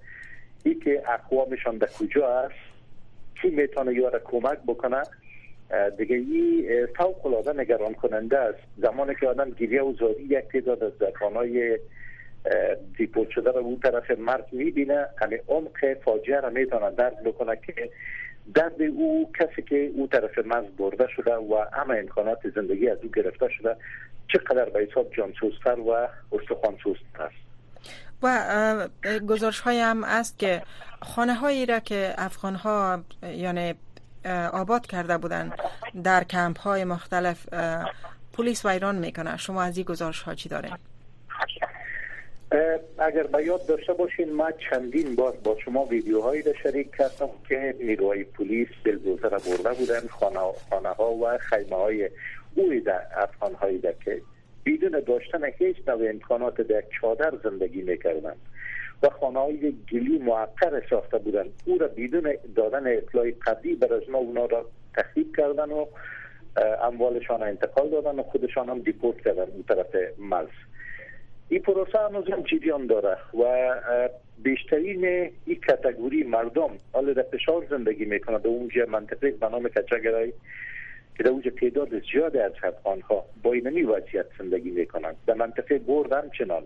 ای 0.64 0.76
که 0.76 1.04
اقوامشان 1.10 1.78
در 1.78 1.88
کجا 1.88 2.28
است؟ 2.28 2.54
کی 3.42 3.50
می‌تونه 3.50 3.94
یاره 3.94 4.22
کمک 4.24 4.58
بکنه؟ 4.68 5.04
دیگه 5.98 6.16
ای 6.16 6.88
فوق 6.98 7.26
العاده 7.26 7.54
نگران 7.62 7.94
کننده 7.94 8.38
است. 8.38 8.60
زمانی 8.78 9.16
که 9.20 9.28
آدم 9.28 9.50
گیریه 9.50 9.84
و 9.84 9.94
زاری 9.94 10.24
یک 10.24 10.46
تعداد 10.52 10.84
از 10.84 10.92
های 11.36 11.80
دیپورت 12.98 13.30
شده 13.30 13.52
رو 13.52 13.58
اون 13.58 13.80
طرف 13.80 14.12
مرد 14.12 14.48
می‌بینه. 14.52 15.08
همه 15.18 15.42
عمق 15.48 15.94
فاجعه 16.06 16.40
را 16.40 16.50
می‌تونه 16.50 16.92
درد 16.92 17.24
بکنه 17.24 17.56
که 17.66 17.90
درد 18.54 18.82
او 18.82 19.32
کسی 19.40 19.62
که 19.62 19.92
او 19.96 20.08
طرف 20.08 20.38
مرز 20.46 20.66
برده 20.78 21.08
شده 21.16 21.36
و 21.36 21.66
همه 21.74 21.98
امکانات 21.98 22.40
زندگی 22.56 22.90
از 22.90 22.98
او 23.04 23.10
گرفته 23.12 23.50
شده 23.50 23.76
چقدر 24.28 24.70
به 24.70 24.88
حساب 24.92 25.12
جانسوزتر 25.18 25.80
و 25.80 26.08
استخوانسوزتر 26.32 27.22
است 27.22 27.36
و 28.24 28.90
گزارش 29.28 29.60
های 29.60 29.80
هم 29.80 30.04
است 30.04 30.40
که 30.40 30.62
خانه 31.02 31.34
هایی 31.34 31.66
را 31.66 31.80
که 31.80 32.14
افغان 32.18 32.56
ها 32.56 33.04
یعنی 33.24 33.74
آباد 34.54 34.86
کرده 34.86 35.18
بودن 35.18 35.52
در 36.04 36.24
کمپ 36.24 36.60
های 36.60 36.84
مختلف 36.84 37.48
پلیس 38.34 38.66
ویران 38.66 38.96
می‌کنه 38.96 39.38
شما 39.38 39.64
از 39.64 39.78
این 39.78 39.86
گزارش 39.86 40.22
ها 40.22 40.36
چی 40.36 40.50
دارین؟ 40.50 40.78
اگر 42.98 43.24
به 43.24 43.46
یاد 43.46 43.66
داشته 43.66 43.94
باشین 43.94 44.34
ما 44.34 44.52
چندین 44.52 45.16
بار 45.16 45.38
با 45.44 45.58
شما 45.66 45.86
ویدیوهایی 45.86 46.42
را 46.42 46.54
شریک 46.64 46.96
کردم 46.96 47.30
که 47.50 47.76
نیروهای 47.80 48.24
پلیس 48.24 48.68
بلدوزر 48.84 49.30
برده 49.30 49.74
بودن 49.80 50.08
خانه 50.70 50.90
ها 50.90 51.14
و 51.14 51.38
خیمه 51.38 51.76
های 51.76 52.10
اوی 52.56 52.80
در 52.80 53.02
افغان 53.18 53.54
هایی 53.54 53.78
در 53.78 53.94
که 54.06 54.22
بدون 54.66 55.00
داشتن 55.08 55.42
هیچ 55.58 55.78
نوع 55.88 56.10
امکانات 56.10 56.62
در 56.62 56.84
چادر 57.02 57.34
زندگی 57.44 57.82
می‌کردن 57.82 58.36
و 59.04 59.10
خانه 59.10 59.40
های 59.40 59.74
گلی 59.92 60.18
معقر 60.18 60.82
ساخته 60.90 61.18
بودن 61.18 61.46
او 61.66 61.78
را 61.78 61.88
بدون 61.88 62.34
دادن 62.56 62.98
اطلاع 62.98 63.32
قبلی 63.32 63.76
بر 63.76 63.94
از 63.94 64.10
ما 64.10 64.18
اونا 64.18 64.46
را 64.46 64.66
تخریب 64.98 65.36
کردن 65.38 65.72
و 65.72 65.86
اموالشان 66.84 67.44
انتقال 67.44 67.90
دادن 67.90 68.20
و 68.20 68.24
خودشان 68.24 68.70
هم 68.70 68.80
دیپورت 68.80 69.22
کردن 69.22 69.42
اون 69.42 69.64
طرف 69.68 69.96
مرز. 70.18 70.48
این 71.52 71.62
پروسه 71.62 72.00
هنوز 72.00 72.28
هم 72.28 72.42
جریان 72.42 72.88
داره 72.88 73.18
و 73.34 73.76
بیشترین 74.44 75.06
این 75.46 75.60
کتگوری 75.68 76.24
مردم 76.24 76.70
حال 76.94 77.14
در 77.14 77.22
فشار 77.22 77.66
زندگی 77.70 78.06
می‌کنه 78.06 78.40
در 78.40 78.48
اونجا 78.48 78.86
منطقه 78.86 79.32
به 79.32 79.50
نام 79.50 79.68
کچگرای 79.68 80.34
که 81.18 81.24
در 81.24 81.30
اونجا 81.30 81.52
تعداد 81.52 81.90
زیاد 82.12 82.38
از 82.38 82.52
ها 83.10 83.26
با 83.44 83.54
اینمی 83.54 83.84
وضعیت 83.84 84.26
زندگی 84.40 84.70
می‌کنند 84.70 85.16
در 85.28 85.34
منطقه 85.34 85.80
برد 85.80 86.14
همچنان. 86.14 86.64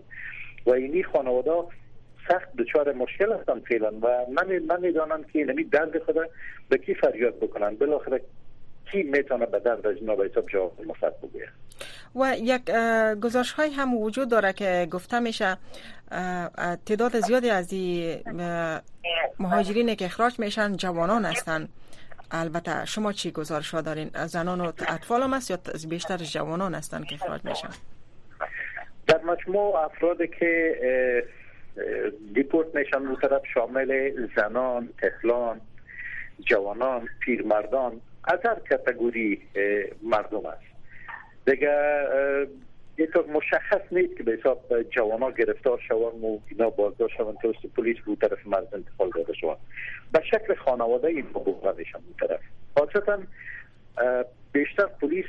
و 0.66 0.70
اینی 0.70 1.02
خانواده 1.02 1.68
سخت 2.28 2.56
دچار 2.58 2.92
مشکل 2.92 3.32
هستند 3.32 3.62
فعلا 3.62 3.90
و 4.02 4.26
من 4.32 4.58
من 4.58 4.80
می‌دانم 4.80 5.24
که 5.24 5.38
اینمی 5.38 5.64
درد 5.64 5.98
خود 5.98 6.16
به 6.68 6.78
کی 6.78 6.94
فریاد 6.94 7.36
بکنن. 7.36 7.74
بالاخره 7.74 8.20
کی 8.92 9.02
می‌تونه 9.02 9.46
به 9.46 9.58
درد 9.58 9.82
به 9.82 10.28
حساب 10.30 10.46
جواب 10.48 10.72
بگوید. 11.22 11.48
و 12.14 12.36
یک 12.38 12.70
گزارش 13.20 13.52
های 13.52 13.70
هم 13.70 13.94
وجود 13.94 14.28
داره 14.28 14.52
که 14.52 14.88
گفته 14.90 15.20
میشه 15.20 15.56
تعداد 16.86 17.20
زیادی 17.20 17.50
از 17.50 17.72
این 17.72 18.22
مهاجرین 19.38 19.94
که 19.94 20.04
اخراج 20.04 20.38
میشن 20.38 20.76
جوانان 20.76 21.24
هستند 21.24 21.68
البته 22.30 22.84
شما 22.84 23.12
چی 23.12 23.30
گزارش 23.30 23.70
ها 23.70 23.80
دارین؟ 23.80 24.10
زنان 24.26 24.60
و 24.60 24.72
اطفال 24.88 25.22
هم 25.22 25.32
است 25.32 25.50
یا 25.50 25.58
بیشتر 25.88 26.16
جوانان 26.16 26.74
هستند 26.74 27.04
که 27.04 27.14
اخراج 27.14 27.44
میشن؟ 27.44 27.68
در 29.06 29.20
مجموع 29.20 29.76
افرادی 29.76 30.28
که 30.28 31.24
دیپورت 32.34 32.74
میشن 32.74 33.02
رو 33.02 33.16
طرف 33.16 33.42
شامل 33.54 34.12
زنان، 34.36 34.88
طفلان، 35.00 35.60
جوانان، 36.40 37.08
پیرمردان 37.20 38.00
از 38.24 38.38
هر 38.44 38.56
کتگوری 38.70 39.42
مردم 40.02 40.46
است 40.46 40.65
دیگه 41.46 41.76
یک 42.98 43.16
مشخص 43.16 43.80
نیست 43.92 44.16
که 44.16 44.22
به 44.22 44.32
حساب 44.32 44.82
جوانا 44.82 45.30
گرفتار 45.30 45.80
شوند 45.88 46.24
و 46.24 46.40
اینا 46.48 46.70
بازداشت 46.70 47.16
شوند 47.16 47.36
توسط 47.42 47.66
پلیس 47.76 47.96
رو 48.04 48.16
طرف 48.16 48.46
مرز 48.46 48.74
انتقال 48.74 49.10
داده 49.14 49.32
شوند 49.32 49.56
به 50.12 50.22
شکل 50.30 50.54
خانواده 50.54 51.08
این 51.08 51.26
میشن 51.78 51.98
اون 51.98 52.28
طرف. 52.28 52.40
خاصتا 52.74 53.18
بیشتر 54.52 54.86
پلیس 54.86 55.26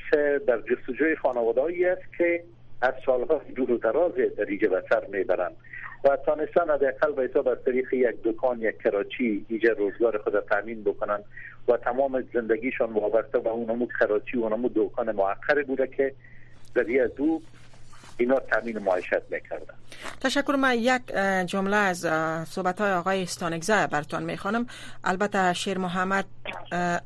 در 0.48 0.62
جستجوی 0.62 1.16
خانواده 1.16 1.62
است 1.86 2.18
که 2.18 2.44
از 2.82 2.94
سالها 3.06 3.42
دور 3.56 3.72
و 3.72 3.78
دراز 3.78 4.12
در 4.38 4.72
و 4.72 4.82
سر 4.90 5.06
می‌برند 5.06 5.56
و 6.04 6.18
تانستان 6.26 6.70
از 6.70 6.80
اقل 6.84 7.12
به 7.12 7.24
حساب 7.24 7.48
از 7.48 7.58
طریق 7.66 7.94
یک 7.94 8.16
دکان 8.24 8.62
یک 8.62 8.78
کراچی 8.78 9.46
ایجا 9.50 9.74
روزگار 9.74 10.18
خود 10.18 10.40
تامین 10.40 10.84
بکنن 10.84 11.20
و 11.68 11.78
تمام 11.78 12.24
زندگیشان 12.34 12.94
وابسته 12.94 13.40
به 13.40 13.50
اونمو 13.50 13.88
کراچی 14.00 14.38
و 14.38 14.44
اونمو 14.44 14.70
دکان 14.76 15.12
معقره 15.12 15.64
بوده 15.64 15.88
که 15.88 16.14
در 16.76 17.06
دو 17.16 17.42
اینا 18.18 18.40
تامین 18.40 18.80
معیشت 18.80 19.14
می‌کردن 19.30 19.74
تشکر 20.22 20.56
من 20.56 20.76
یک 20.76 21.02
جمله 21.46 21.76
از 21.76 22.00
صحبت 22.50 22.82
های 22.82 22.92
آقای 22.92 23.24
استانگزه 23.24 23.88
برتان 23.88 24.24
می‌خوانم. 24.24 24.68
البته 25.04 25.54
شیر 25.54 25.78
محمد 25.78 26.26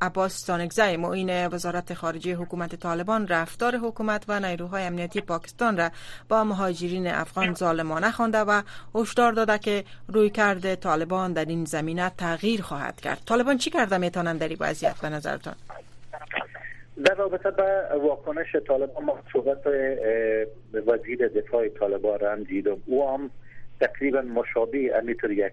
عباس 0.02 0.34
استانگزه 0.34 0.96
معین 0.96 1.46
وزارت 1.46 1.94
خارجه 1.94 2.34
حکومت 2.34 2.74
طالبان 2.74 3.28
رفتار 3.28 3.76
حکومت 3.76 4.24
و 4.28 4.40
نیروهای 4.40 4.84
امنیتی 4.84 5.20
پاکستان 5.20 5.76
را 5.76 5.90
با 6.28 6.44
مهاجرین 6.44 7.06
افغان 7.06 7.54
ظالمانه 7.54 8.10
خوانده 8.10 8.38
و 8.38 8.62
هشدار 8.94 9.32
داده 9.32 9.58
که 9.58 9.84
روی 10.08 10.30
کرده 10.30 10.76
طالبان 10.76 11.32
در 11.32 11.44
این 11.44 11.64
زمینه 11.64 12.12
تغییر 12.18 12.62
خواهد 12.62 13.00
کرد. 13.00 13.20
طالبان 13.26 13.58
چی 13.58 13.70
کرده 13.70 13.98
می‌تونن 13.98 14.36
در 14.36 14.48
این 14.48 14.56
وضعیت 14.60 14.96
به 14.96 15.08
نظرتان 15.08 15.54
در 17.04 17.14
رابطه 17.14 17.50
به 17.50 17.82
واکنش 18.02 18.56
طالبان 18.68 19.04
ما 19.04 19.18
صحبت 19.32 19.66
وزیر 20.86 21.28
دفاع 21.28 21.68
طالبان 21.68 22.18
را 22.18 22.32
هم 22.32 22.42
دیدم. 22.42 22.76
او 22.86 23.08
هم 23.08 23.30
تقریبا 23.80 24.20
مشابه 24.20 24.96
امیتر 24.96 25.30
یک 25.30 25.52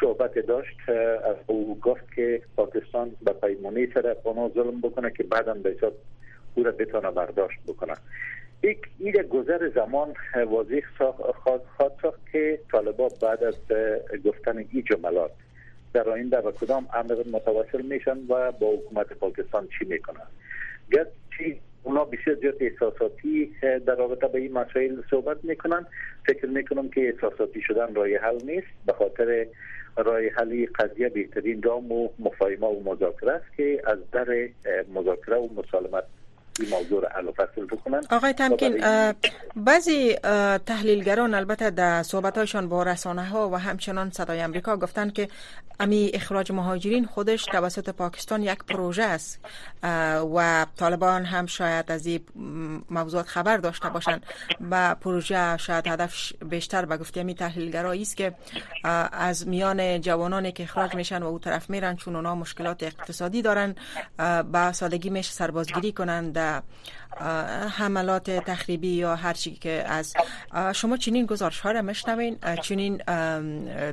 صحبت 0.00 0.38
داشت. 0.38 0.88
از 1.24 1.36
او 1.46 1.80
گفت 1.80 2.14
که 2.14 2.42
پاکستان 2.56 3.16
به 3.22 3.32
پیمانه 3.32 3.88
سر 3.94 4.06
افغان 4.06 4.50
ظلم 4.54 4.80
بکنه 4.80 5.10
که 5.10 5.22
بعدا 5.22 5.54
به 5.54 5.70
حساب 5.70 5.92
او 6.54 6.62
را 6.62 6.72
بتانه 6.72 7.10
برداشت 7.10 7.58
بکنه. 7.66 7.92
یک 8.62 8.78
این 8.98 9.12
گذر 9.12 9.68
زمان 9.74 10.14
واضح 10.46 10.80
خواهد 11.44 11.92
ساخت 12.02 12.20
که 12.32 12.58
طالبان 12.72 13.10
بعد 13.22 13.44
از 13.44 13.54
گفتن 14.24 14.58
این 14.58 14.84
جملات 14.90 15.30
در 15.94 16.08
آینده 16.08 16.38
و 16.38 16.50
کدام 16.52 16.88
امر 16.94 17.16
متواصل 17.32 17.82
میشن 17.82 18.18
و 18.28 18.52
با 18.52 18.72
حکومت 18.72 19.12
پاکستان 19.12 19.68
چی 19.78 19.84
می‌کنن؟ 19.84 20.26
چی 21.38 21.60
اونا 21.82 22.04
بسیار 22.04 22.36
زیاد 22.36 22.54
احساساتی 22.60 23.52
در 23.62 23.94
رابطه 23.94 24.28
به 24.28 24.38
این 24.38 24.52
مسائل 24.52 25.02
صحبت 25.10 25.44
می‌کنن. 25.44 25.86
فکر 26.26 26.46
می‌کنم 26.46 26.88
که 26.88 27.00
احساساتی 27.00 27.60
شدن 27.62 27.94
رای 27.94 28.16
حل 28.16 28.38
نیست 28.44 28.66
به 28.86 28.92
خاطر 28.92 29.46
رای 29.96 30.28
حلی 30.28 30.66
قضیه 30.66 31.08
بهترین 31.08 31.62
رام 31.62 31.92
و 31.92 32.08
مفاهمه 32.18 32.66
و 32.66 32.92
مذاکره 32.92 33.32
است 33.32 33.56
که 33.56 33.82
از 33.86 33.98
در 34.12 34.48
مذاکره 34.94 35.36
و 35.36 35.48
مسالمت 35.56 36.04
این 36.60 36.68
موضوع 36.70 37.08
رو 37.56 37.66
بکنن. 37.66 38.00
آقای 38.10 38.32
تمکین 38.32 38.84
بعضی 39.56 40.14
تحلیلگران 40.66 41.34
البته 41.34 41.70
در 41.70 42.02
صحبتهایشان 42.02 42.68
با 42.68 42.82
رسانه 42.82 43.24
ها 43.24 43.48
و 43.48 43.56
همچنان 43.56 44.10
صدای 44.10 44.40
امریکا 44.40 44.76
گفتن 44.76 45.10
که 45.10 45.28
امی 45.80 46.10
اخراج 46.14 46.52
مهاجرین 46.52 47.04
خودش 47.04 47.44
توسط 47.44 47.90
پاکستان 47.90 48.42
یک 48.42 48.58
پروژه 48.58 49.02
است 49.02 49.40
و 50.34 50.66
طالبان 50.76 51.24
هم 51.24 51.46
شاید 51.46 51.92
از 51.92 52.06
این 52.06 52.20
موضوعات 52.90 53.26
خبر 53.26 53.56
داشته 53.56 53.88
باشند 53.88 54.26
و 54.70 54.94
پروژه 54.94 55.56
شاید 55.56 55.86
هدف 55.86 56.32
بیشتر 56.50 56.84
به 56.84 56.96
گفته 56.96 57.20
امی 57.20 57.34
تحلیلگرایی 57.34 58.02
است 58.02 58.16
که 58.16 58.34
از 59.12 59.48
میان 59.48 60.00
جوانانی 60.00 60.52
که 60.52 60.62
اخراج 60.62 60.94
میشن 60.94 61.22
و 61.22 61.26
او 61.26 61.38
طرف 61.38 61.70
میرن 61.70 61.96
چون 61.96 62.16
اونا 62.16 62.34
مشکلات 62.34 62.82
اقتصادی 62.82 63.42
دارن 63.42 63.74
با 64.52 64.72
سادگی 64.72 65.10
میشه 65.10 65.32
سربازگیری 65.32 65.92
کنند 65.92 66.41
حملات 67.78 68.30
تخریبی 68.30 68.88
یا 68.88 69.14
هر 69.16 69.32
چی 69.32 69.50
که 69.50 69.84
از 69.86 70.14
شما 70.74 70.96
چنین 70.96 71.26
گزارش 71.26 71.60
ها 71.60 71.70
را 71.72 71.82
مشنوین 71.82 72.36
چنین 72.62 72.98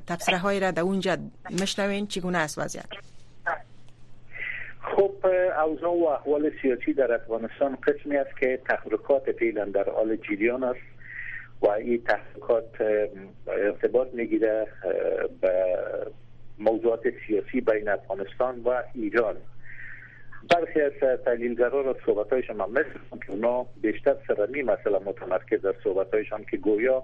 تبصره 0.07 0.37
های 0.37 0.59
را 0.59 0.71
در 0.71 0.81
اونجا 0.81 1.17
مشنوین 1.61 2.07
چگونه 2.07 2.37
است 2.37 2.57
وضعیت؟ 2.57 2.85
خب 4.81 5.25
اوضاع 5.65 5.91
و 5.91 6.03
احوال 6.03 6.51
سیاسی 6.61 6.93
در 6.93 7.13
افغانستان 7.13 7.75
قسمی 7.75 8.17
است 8.17 8.37
که 8.39 8.59
تحرکات 8.69 9.31
فعلا 9.39 9.65
در 9.65 9.89
حال 9.89 10.15
جریان 10.15 10.63
است 10.63 10.79
و 11.61 11.69
این 11.69 12.03
تحرکات 12.03 12.81
ارتباط 13.47 14.07
می‌گیره 14.13 14.67
به 15.41 15.77
موضوعات 16.59 17.01
سیاسی 17.27 17.61
بین 17.61 17.89
افغانستان 17.89 18.59
و 18.59 18.83
ایران. 18.93 19.35
برخی 20.49 20.81
از 20.81 21.19
تحلیلگران 21.25 21.85
را 21.85 21.95
صحبتهایشان 22.05 22.61
هم 22.61 22.71
مثل 22.71 23.19
که 23.25 23.31
اونا 23.31 23.65
بیشتر 23.81 24.15
سرمی 24.27 24.61
مثلا 24.61 24.99
متمرکز 24.99 25.61
در 25.61 25.75
صحبتهایشان 25.83 26.43
که 26.51 26.57
گویا 26.57 27.03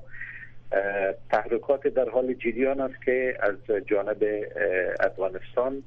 تحرکات 1.32 1.88
در 1.88 2.10
حال 2.10 2.34
جریان 2.34 2.82
است 2.82 3.02
که 3.06 3.38
از 3.40 3.56
جانب 3.86 4.26
افغانستان 5.00 5.84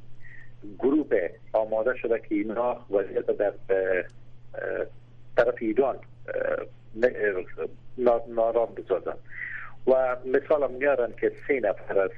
گروه 0.79 1.29
آماده 1.53 1.97
شده 1.97 2.18
که 2.18 2.35
اینا 2.35 2.87
وضعیت 2.90 3.27
در 3.27 3.53
طرف 5.37 5.55
ایران 5.59 5.97
نارام 8.29 8.75
بسازن 8.75 9.16
و 9.87 10.16
مثال 10.27 10.62
هم 10.62 10.71
میارن 10.71 11.12
که 11.21 11.33
سه 11.49 11.61
نفر 11.61 11.99
از 11.99 12.11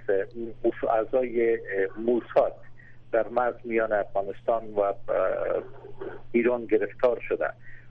اعضای 0.88 1.59
موساد 1.98 2.55
در 3.12 3.29
مرز 3.29 3.55
میان 3.64 3.92
افغانستان 3.92 4.62
و 4.75 4.92
ایران 6.33 6.66
گرفتار 6.66 7.20
شده. 7.29 7.49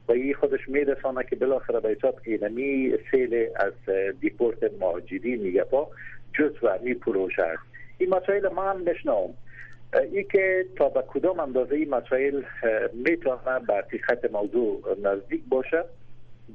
و 0.08 0.12
این 0.12 0.34
خودش 0.34 0.69
میرسانه 0.69 1.23
که 1.23 1.36
بالاخره 1.36 1.79
به 1.79 1.89
حساب 1.89 2.19
اینمی 2.23 2.97
سیل 3.12 3.47
از 3.55 3.73
دیپورت 4.19 4.58
مهاجرین 4.79 5.41
میگه 5.41 5.63
با 5.63 5.88
جز 6.39 6.51
و 6.63 6.79
می 6.84 6.93
پروژه 6.93 7.43
است. 7.43 7.63
این 7.97 8.10
مسائل 8.10 8.47
ما 8.47 8.69
هم 8.69 8.89
نشنام 8.89 9.34
ای 10.12 10.23
که 10.23 10.65
تا 10.75 10.89
به 10.89 11.03
کدام 11.08 11.39
اندازه 11.39 11.75
این 11.75 11.89
مسائل 11.89 12.41
می‌تونه 12.93 13.60
به 13.67 13.73
حقیقت 13.73 14.32
موضوع 14.32 14.97
نزدیک 15.03 15.41
باشه؟ 15.49 15.84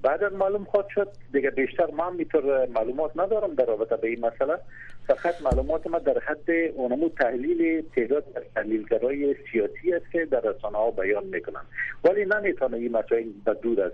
بعد 0.02 0.24
معلوم 0.24 0.64
خواهد 0.64 0.88
شد. 0.88 1.08
دیگه 1.32 1.50
بیشتر 1.50 1.86
من 1.86 2.16
میتور 2.16 2.66
معلومات 2.66 3.10
ندارم 3.16 3.54
در 3.54 3.64
رابطه 3.64 3.96
به 3.96 4.08
این 4.08 4.20
مسئله. 4.20 4.58
فقط 5.06 5.42
معلومات 5.42 5.86
ما 5.86 5.98
در 5.98 6.18
حد 6.26 6.50
اونمو 6.74 7.08
تحلیل 7.08 7.82
تعداد 7.96 8.24
تحلیلگرای 8.54 9.34
سیاسی 9.52 9.92
است 9.94 10.10
که 10.12 10.24
در 10.24 10.40
رسانه 10.40 10.78
ها 10.78 10.90
بیان 10.90 11.26
می‌کنن 11.26 11.62
ولی 12.04 12.24
نمی‌تونه 12.24 12.76
این 12.76 12.92
مسائل 12.92 13.24
به 13.44 13.54
دور 13.54 13.82
از 13.82 13.92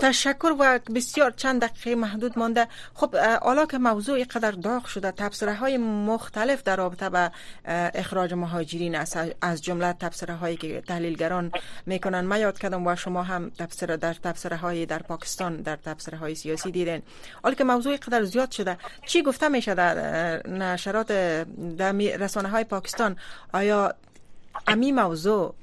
تشکر 0.00 0.54
و 0.58 0.78
بسیار 0.94 1.30
چند 1.30 1.60
دقیقه 1.64 1.94
محدود 1.94 2.38
مانده. 2.38 2.68
خب 2.94 3.16
حالا 3.16 3.66
که 3.66 3.78
موضوع 3.78 4.24
قدر 4.24 4.50
داغ 4.50 4.84
شده 4.86 5.10
تبصره 5.10 5.54
های 5.54 5.76
مختلف 5.78 6.62
در 6.62 6.76
رابطه 6.76 7.10
به 7.10 7.30
اخراج 7.94 8.34
مهاجرین 8.34 8.94
است. 8.94 9.18
از 9.40 9.62
جمله 9.62 9.92
تبصره 9.92 10.34
هایی 10.34 10.56
که 10.56 10.80
تحلیلگران 10.80 11.52
می‌کنن. 11.86 12.20
ما 12.20 12.38
یاد 12.38 12.58
کردم 12.58 12.86
و 12.86 12.96
شما 12.96 13.22
هم 13.22 13.50
تبصره 13.50 13.96
در 13.96 14.14
تبصره 14.14 14.56
های 14.56 14.86
در 14.86 15.02
پاکستان 15.02 15.56
در 15.56 15.76
تبصره 15.76 16.18
های 16.18 16.34
سیاسی 16.34 16.70
دیدین. 16.70 17.02
حالا 17.42 17.54
که 17.54 17.64
موضوع 17.64 17.96
قدر 17.96 18.24
زیاد 18.24 18.50
شده 18.50 18.78
چی 19.06 19.22
گفته 19.22 19.48
میشه 19.48 19.74
در 19.74 19.94
نشرات 20.48 21.12
در 21.78 21.92
رسانه 21.92 22.48
های 22.48 22.64
پاکستان 22.64 23.16
آیا 23.52 23.94
امی 24.66 24.92
موضوع 24.92 25.54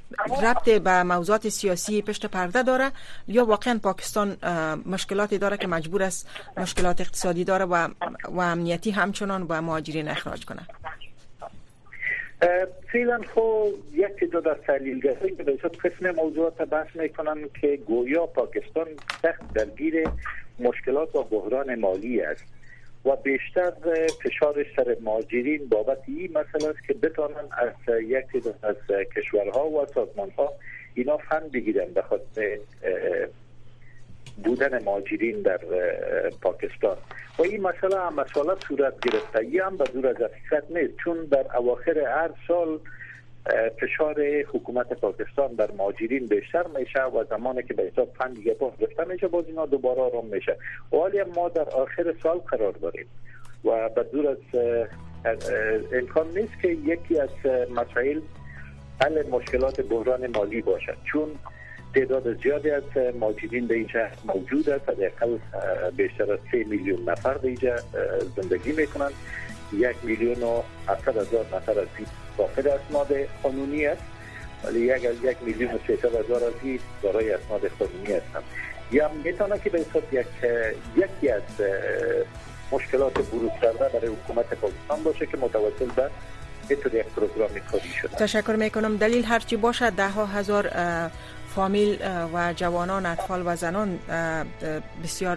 ربط 0.43 0.69
به 0.69 1.03
موضوعات 1.03 1.49
سیاسی 1.49 2.01
پشت 2.01 2.25
پرده 2.25 2.63
داره 2.63 2.91
یا 3.27 3.45
واقعا 3.45 3.79
پاکستان 3.83 4.37
مشکلاتی 4.85 5.37
داره 5.37 5.57
که 5.57 5.67
مجبور 5.67 6.03
است 6.03 6.29
مشکلات 6.57 7.01
اقتصادی 7.01 7.43
داره 7.43 7.65
و, 7.65 7.87
و 8.29 8.39
امنیتی 8.39 8.91
همچنان 8.91 9.47
با 9.47 9.61
مهاجرین 9.61 10.07
اخراج 10.07 10.45
کنه؟ 10.45 10.61
فعلا 12.93 13.21
خب 13.35 13.67
یک 13.93 14.31
دو 14.31 14.41
در 14.41 14.53
تحلیلگرایی 14.53 15.35
که 15.35 15.43
به 15.43 15.57
قسم 15.83 16.11
موضوعات 16.11 16.61
بحث 16.61 16.95
می‌کنن 16.95 17.49
که 17.61 17.79
گویا 17.87 18.25
پاکستان 18.25 18.87
سخت 19.21 19.53
درگیر 19.53 20.03
مشکلات 20.59 21.15
و 21.15 21.23
بحران 21.23 21.79
مالی 21.79 22.21
است. 22.21 22.43
و 23.05 23.15
بیشتر 23.15 23.71
فشارش 24.23 24.65
سر 24.75 24.97
مهاجرین 25.01 25.67
بابت 25.69 25.97
این 26.07 26.29
مسئله 26.31 26.69
است 26.69 26.87
که 26.87 26.93
بتانن 26.93 27.47
از 27.51 28.01
یک 28.03 28.25
از 28.63 28.75
کشورها 29.15 29.69
و 29.69 29.85
سازمانها 29.85 30.53
اینا 30.93 31.17
فند 31.17 31.51
بگیرن 31.51 31.93
به 31.93 32.01
خاطر 32.01 32.57
بودن 34.43 34.83
مهاجرین 34.83 35.41
در 35.41 35.59
پاکستان. 36.41 36.97
و 37.37 37.41
این 37.41 37.61
مسئله 37.61 37.99
هم 37.99 38.13
مسئله 38.13 38.55
صورت 38.67 38.99
گرفته. 38.99 39.39
ای 39.39 39.59
هم 39.59 39.77
به 39.77 39.83
دور 39.83 40.07
از 40.07 40.15
حقیقت 40.15 40.71
نیست 40.71 40.93
چون 41.03 41.25
در 41.25 41.57
اواخر 41.57 41.99
هر 41.99 42.29
سال 42.47 42.79
فشار 43.81 44.15
حکومت 44.53 44.93
پاکستان 44.93 45.55
در 45.55 45.71
مهاجرین 45.71 46.25
بیشتر 46.25 46.65
میشه 46.79 47.03
و 47.03 47.23
زمانی 47.29 47.63
که 47.63 47.73
به 47.73 47.83
حساب 47.83 48.13
پند 48.13 48.35
دیگه 48.35 48.53
باز 48.53 48.71
گرفته 48.79 49.05
میشه 49.05 49.27
باز 49.27 49.45
اینا 49.47 49.65
دوباره 49.65 50.01
آرام 50.01 50.25
میشه. 50.25 50.57
ولی 50.91 51.23
ما 51.35 51.49
در 51.49 51.69
آخر 51.69 52.13
سال 52.23 52.37
قرار 52.37 52.71
داریم 52.71 53.05
و 53.65 53.89
به 53.89 54.03
دور 54.03 54.27
از 54.27 54.37
امکان 55.93 56.27
نیست 56.27 56.61
که 56.61 56.67
یکی 56.67 57.19
از 57.19 57.29
مسائل 57.75 58.19
حل 59.01 59.27
مشکلات 59.29 59.81
بحران 59.81 60.27
مالی 60.27 60.61
باشد 60.61 60.97
چون 61.03 61.29
تعداد 61.95 62.41
زیادی 62.43 62.69
از 62.69 62.83
ماجرین 63.19 63.67
به 63.67 63.75
اینجا 63.75 64.07
موجود 64.25 64.69
است. 64.69 64.89
حداقل 64.89 65.37
بیشتر 65.97 66.33
از 66.33 66.39
سه 66.51 66.63
میلیون 66.63 67.09
نفر 67.09 67.37
به 67.37 67.47
اینجا 67.47 67.75
زندگی 68.35 68.71
می‌کنند. 68.71 69.13
یک 69.73 69.95
میلیون 70.03 70.43
و 70.43 70.61
هزار 70.87 71.45
نفر 71.55 71.79
از 71.79 71.87
داخل 72.41 72.67
اسناد 72.67 73.11
قانونی 73.43 73.85
است. 73.85 74.01
ولی 74.63 74.79
یک 74.79 75.03
یک 75.23 75.37
میلیون 75.41 75.71
و 75.73 75.77
هزار 76.17 76.43
از 76.43 76.53
این 76.63 76.79
دارای 77.03 77.31
اسناد 77.31 77.61
قانونی 77.79 78.13
هستند. 78.13 78.43
یا 78.91 79.11
می‌تونه 79.23 79.59
که 79.59 79.69
به 79.69 79.79
حساب 79.79 80.03
یک 80.11 80.27
یکی 80.95 81.29
از 81.29 81.41
مشکلات 82.71 83.13
بروز 83.13 83.51
کرده 83.61 83.89
برای 83.93 84.07
حکومت 84.15 84.53
پاکستان 84.53 85.03
باشه 85.03 85.25
که 85.25 85.37
متوسل 85.37 86.09
به 86.67 86.75
یک 86.93 87.05
پروگرام 87.15 87.49
کاری 87.71 87.89
شده. 88.01 88.15
تشکر 88.15 88.55
می‌کنم. 88.55 88.97
دلیل 88.97 89.25
هرچی 89.25 89.55
باشه 89.55 89.89
ده 89.89 90.09
ها 90.09 90.25
هزار 90.25 90.71
فامیل 91.55 91.97
و 92.33 92.53
جوانان 92.53 93.05
اطفال 93.05 93.43
و 93.45 93.55
زنان 93.55 93.99
بسیار 95.03 95.35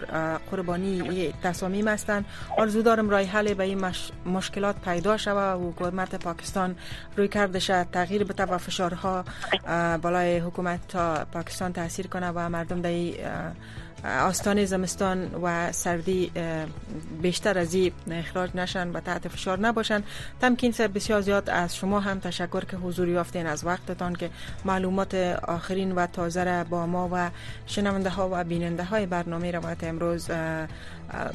قربانی 0.51 1.33
تصامیم 1.43 1.89
هستند 1.89 2.25
آرزو 2.59 2.83
دارم 2.83 3.11
رای 3.11 3.25
حل 3.25 3.55
به 3.55 3.65
این 3.65 3.93
مشکلات 4.27 4.77
پیدا 4.85 5.17
شود 5.17 5.61
و 5.61 5.71
حکومت 5.71 6.15
پاکستان 6.15 6.77
روی 7.17 7.29
کردش 7.29 7.67
تغییر 7.67 8.25
بده 8.25 8.45
و 8.45 8.59
فشارها 8.59 9.25
بالای 10.03 10.39
حکومت 10.39 10.97
پاکستان 11.33 11.73
تاثیر 11.73 12.07
کنه 12.07 12.31
و 12.31 12.49
مردم 12.49 12.81
در 12.81 12.91
آستان 14.05 14.65
زمستان 14.65 15.35
و 15.43 15.73
سردی 15.73 16.33
بیشتر 17.23 17.59
از 17.59 17.75
این 17.75 17.93
اخراج 18.11 18.51
نشن 18.55 18.89
و 18.89 19.01
تحت 19.01 19.29
فشار 19.29 19.59
نباشن. 19.59 20.03
تمکین 20.41 20.73
سر 20.73 20.87
بسیار 20.87 21.21
زیاد 21.21 21.51
از 21.51 21.77
شما 21.77 22.01
هم 22.01 22.19
تشکر 22.19 22.65
که 22.65 22.77
حضور 22.77 23.09
یافتین 23.09 23.47
از 23.47 23.65
وقتتان 23.65 24.15
که 24.15 24.31
معلومات 24.65 25.15
آخرین 25.49 25.93
و 25.93 26.07
تازه 26.07 26.45
را 26.45 26.65
با 26.65 26.87
ما 26.87 27.09
و 27.13 27.31
شنونده 27.67 28.11
ها 28.11 28.29
و 28.33 28.45
بیننده 28.45 28.85
های 28.85 29.07
برنامه 29.07 29.51
روایت 29.51 29.85
امروز 29.85 30.31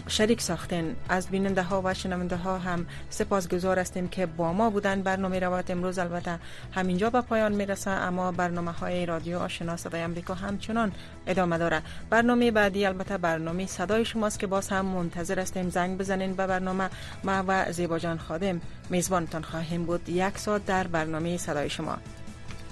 شریک 0.08 0.42
ساختین. 0.42 0.96
از 1.10 1.28
بیننده 1.28 1.64
ها 1.64 1.82
و 1.86 1.94
شنونده 1.94 2.36
ها 2.36 2.58
هم 2.58 2.86
سپاسگزار 3.10 3.80
هستیم 3.80 4.08
که 4.08 4.26
با 4.26 4.54
ما 4.54 4.70
بودن. 4.70 5.02
برنامه 5.02 5.40
روایت 5.40 5.72
امروز 5.72 6.00
البته 6.00 6.40
همینجا 6.72 7.10
به 7.10 7.22
پایان 7.22 7.52
می‌رسه 7.52 7.92
اما 7.92 8.32
برنامه 8.32 8.72
های 8.72 9.06
رادیو 9.06 9.40
آشنا 9.40 9.78
صدای 9.78 10.02
امریکا 10.02 10.34
همچنان 10.34 10.92
ادامه 11.30 11.58
داره 11.58 11.82
برنامه 12.10 12.52
بعدی 12.52 12.86
البته 12.86 13.18
برنامه 13.18 13.66
صدای 13.66 14.06
شماست 14.06 14.40
که 14.40 14.48
باز 14.48 14.70
هم 14.70 14.86
منتظر 14.86 15.40
هستیم 15.40 15.70
زنگ 15.70 15.98
بزنین 15.98 16.34
به 16.34 16.48
برنامه. 16.48 16.90
ما 17.24 17.44
و 17.48 17.72
زیبا 17.72 18.00
جان 18.00 18.18
خادم 18.18 18.62
میزبانتان 18.90 19.44
خواهیم 19.44 19.86
بود. 19.86 20.10
یک 20.10 20.38
ساعت 20.38 20.66
در 20.66 20.88
برنامه 20.88 21.38
صدای 21.38 21.70
شما. 21.70 21.98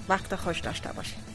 وقت 0.08 0.36
خوش 0.36 0.60
داشته 0.60 0.92
باشید 0.92 1.28